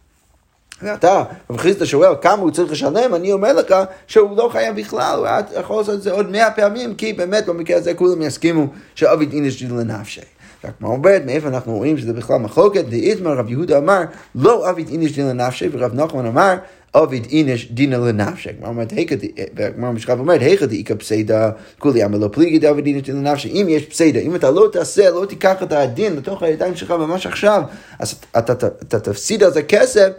ואתה, 0.84 1.24
רב 1.50 1.58
חיסדא 1.58 1.86
שואל 1.86 2.14
כמה 2.22 2.42
הוא 2.42 2.52
צריך 2.52 2.72
לשלם, 2.72 3.16
אני 3.16 3.32
אומר 3.32 3.54
לך 3.54 3.76
שהוא 4.08 4.38
לא 4.38 4.50
חייב 4.52 4.76
בכלל, 4.76 5.20
הוא 5.20 5.60
יכול 5.60 5.78
לעשות 5.78 5.96
את 5.96 6.02
זה 6.02 6.12
עוד 6.12 6.32
מאה 6.32 6.52
פעמים, 6.52 6.96
כי 6.96 7.14
באמת 7.14 7.46
במקרה 7.46 7.78
הזה 7.78 7.94
כולם 7.94 8.22
יסכימו 8.22 8.68
שעביד 8.96 9.34
אינש 9.34 9.64
לנפשי. 9.64 10.22
והגמרא 10.64 10.92
אומרת, 10.92 11.26
מאיפה 11.26 11.48
אנחנו 11.48 11.78
רואים 11.78 11.98
שזה 11.98 12.14
בכלל 12.14 12.38
מחלוקת? 12.38 12.86
דאיתמר 12.86 13.34
רב 13.38 13.50
יהודה 13.50 13.78
אמר, 13.78 14.02
לא 14.36 14.70
עביד 14.70 14.90
אינש 14.90 15.12
דין 15.12 15.28
לנפשי, 15.28 15.70
ורב 15.72 15.94
נחמן 15.94 16.26
אמר, 16.26 16.56
עביד 16.94 17.28
איניש 17.32 17.72
דינא 17.72 17.96
לנפשיה. 17.96 18.50
הגמרא 18.50 18.70
אומרת, 18.70 18.94
והגמרא 19.56 19.92
משכב 19.92 20.20
אומרת, 20.20 20.42
היכא 20.42 20.66
דאיכא 20.66 20.96
פסידא, 20.96 21.50
כולי 21.80 22.06
עלמא 22.06 22.18
לא 22.18 22.30
פליגי 22.32 22.60
דעביד 22.60 22.86
איניש 22.86 23.04
דינא 23.06 23.30
לנפשיה. 23.30 23.50
אם 23.50 23.66
יש 23.70 23.86
פסידא, 23.86 24.20
אם 24.20 24.36
אתה 24.36 24.52
לא 24.52 24.70
תעשה, 24.72 25.10
לא 25.10 25.26
תיקח 25.26 25.64
את 25.64 25.72
הדין 25.72 26.16
לתוך 26.16 26.44
הידיים 26.44 26.76
שלך 26.76 26.92
ממש 26.92 27.26
עכשיו, 27.28 27.62
אז 28.00 28.16
אתה 28.38 29.00
תפסיד 29.00 29.44
על 29.44 29.54
זה 29.54 29.64
כסף. 29.64 30.10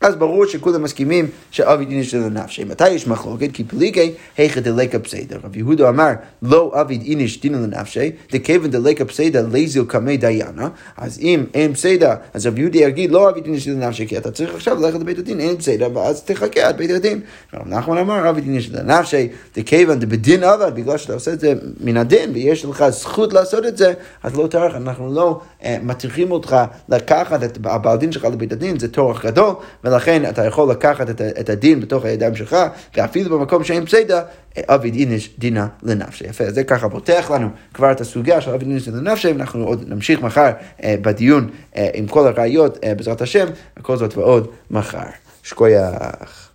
אז 0.00 0.16
ברור 0.16 0.46
שכולם 0.46 0.82
מסכימים 0.82 1.26
שעביד 1.50 1.84
איניש 1.84 2.04
דינא 2.04 2.22
לנפשיה. 2.22 2.64
מתי 2.64 2.88
יש 2.88 3.06
מחלוקת? 3.06 3.48
כי 3.52 3.64
פליגי 3.64 4.12
היכא 4.36 4.60
דליכא 4.60 4.98
פסידא. 4.98 5.36
רב 5.44 5.56
יהודה 5.56 5.88
אמר 5.88 6.10
לא 6.42 6.72
עביד 6.80 6.98
איניש 6.98 7.15
דינא 7.15 7.26
לנפשיה, 7.44 8.10
דכיוון 8.32 8.70
דליכא 8.70 9.04
פסידא 9.04 9.42
ליזיל 9.52 9.84
קמי 9.88 10.16
דיינא, 10.16 10.68
אז 10.96 11.18
אם 11.20 11.44
אין 11.54 11.74
פסידא, 11.74 12.14
אז 12.34 12.46
רב 12.46 12.58
יהודה 12.58 12.78
יגיד 12.78 13.10
לא 13.10 13.30
עביד 13.30 13.40
איניש 13.40 13.60
דינא 13.60 13.70
לנפשיה, 13.70 14.06
כי 14.06 14.18
אתה 14.18 14.30
צריך 14.30 14.54
עכשיו 14.54 14.80
ללכת 14.80 15.00
לבית 15.00 15.18
הדין, 15.18 15.40
אין 15.40 15.56
פסידא, 15.56 15.88
ואז 15.94 16.22
תחכה 16.22 16.68
עד 16.68 16.76
בית 16.76 16.90
הדין. 16.90 17.20
רב 17.54 17.68
נחמן 17.68 17.98
אמר 17.98 18.30
אבי 18.30 18.40
דין 18.40 18.60
של 18.60 18.78
לנפשי, 18.78 19.28
דכיוון 19.56 19.98
דבדין 19.98 20.44
עבד, 20.44 20.74
בגלל 20.74 20.98
שאתה 20.98 21.14
עושה 21.14 21.32
את 21.32 21.40
זה 21.40 21.54
מן 21.80 21.96
הדין, 21.96 22.30
ויש 22.34 22.64
לך 22.64 22.88
זכות 22.88 23.32
לעשות 23.32 23.66
את 23.66 23.76
זה, 23.76 23.92
אז 24.22 24.36
לא 24.36 24.46
טרח, 24.46 24.74
אנחנו 24.74 25.14
לא 25.14 25.40
מטריחים 25.82 26.30
אותך 26.30 26.56
לקחת 26.88 27.42
את 27.42 27.58
הבעל 27.64 27.98
דין 27.98 28.12
שלך 28.12 28.24
לבית 28.24 28.52
הדין, 28.52 28.78
זה 28.78 28.92
טורח 28.92 29.26
גדול. 29.26 29.54
ולכן 29.84 30.28
אתה 30.28 30.44
יכול 30.44 30.70
לקחת 30.70 31.10
את, 31.10 31.20
את 31.20 31.48
הדין 31.48 31.80
בתוך 31.80 32.04
הידיים 32.04 32.34
שלך, 32.34 32.56
ואפילו 32.96 33.38
במקום 33.38 33.64
שאין 33.64 33.86
פסידה, 33.86 34.22
אביד 34.58 34.94
אינש 34.94 35.30
דינה 35.38 35.66
לנפשי. 35.82 36.24
יפה, 36.24 36.50
זה 36.50 36.64
ככה 36.64 36.88
פותח 36.88 37.30
לנו 37.34 37.48
כבר 37.74 37.92
את 37.92 38.00
הסוגיה 38.00 38.40
של 38.40 38.50
אביד 38.50 38.68
אינש 38.68 38.88
לנפשי, 38.88 39.28
ואנחנו 39.28 39.64
עוד 39.64 39.84
נמשיך 39.88 40.22
מחר 40.22 40.50
אה, 40.84 40.94
בדיון 41.02 41.50
אה, 41.76 41.88
עם 41.94 42.06
כל 42.06 42.26
הראיות, 42.26 42.78
אה, 42.84 42.94
בעזרת 42.94 43.20
השם, 43.20 43.46
וכל 43.78 43.96
זאת 43.96 44.16
ועוד 44.16 44.48
מחר. 44.70 45.08
שקוייך. 45.42 46.47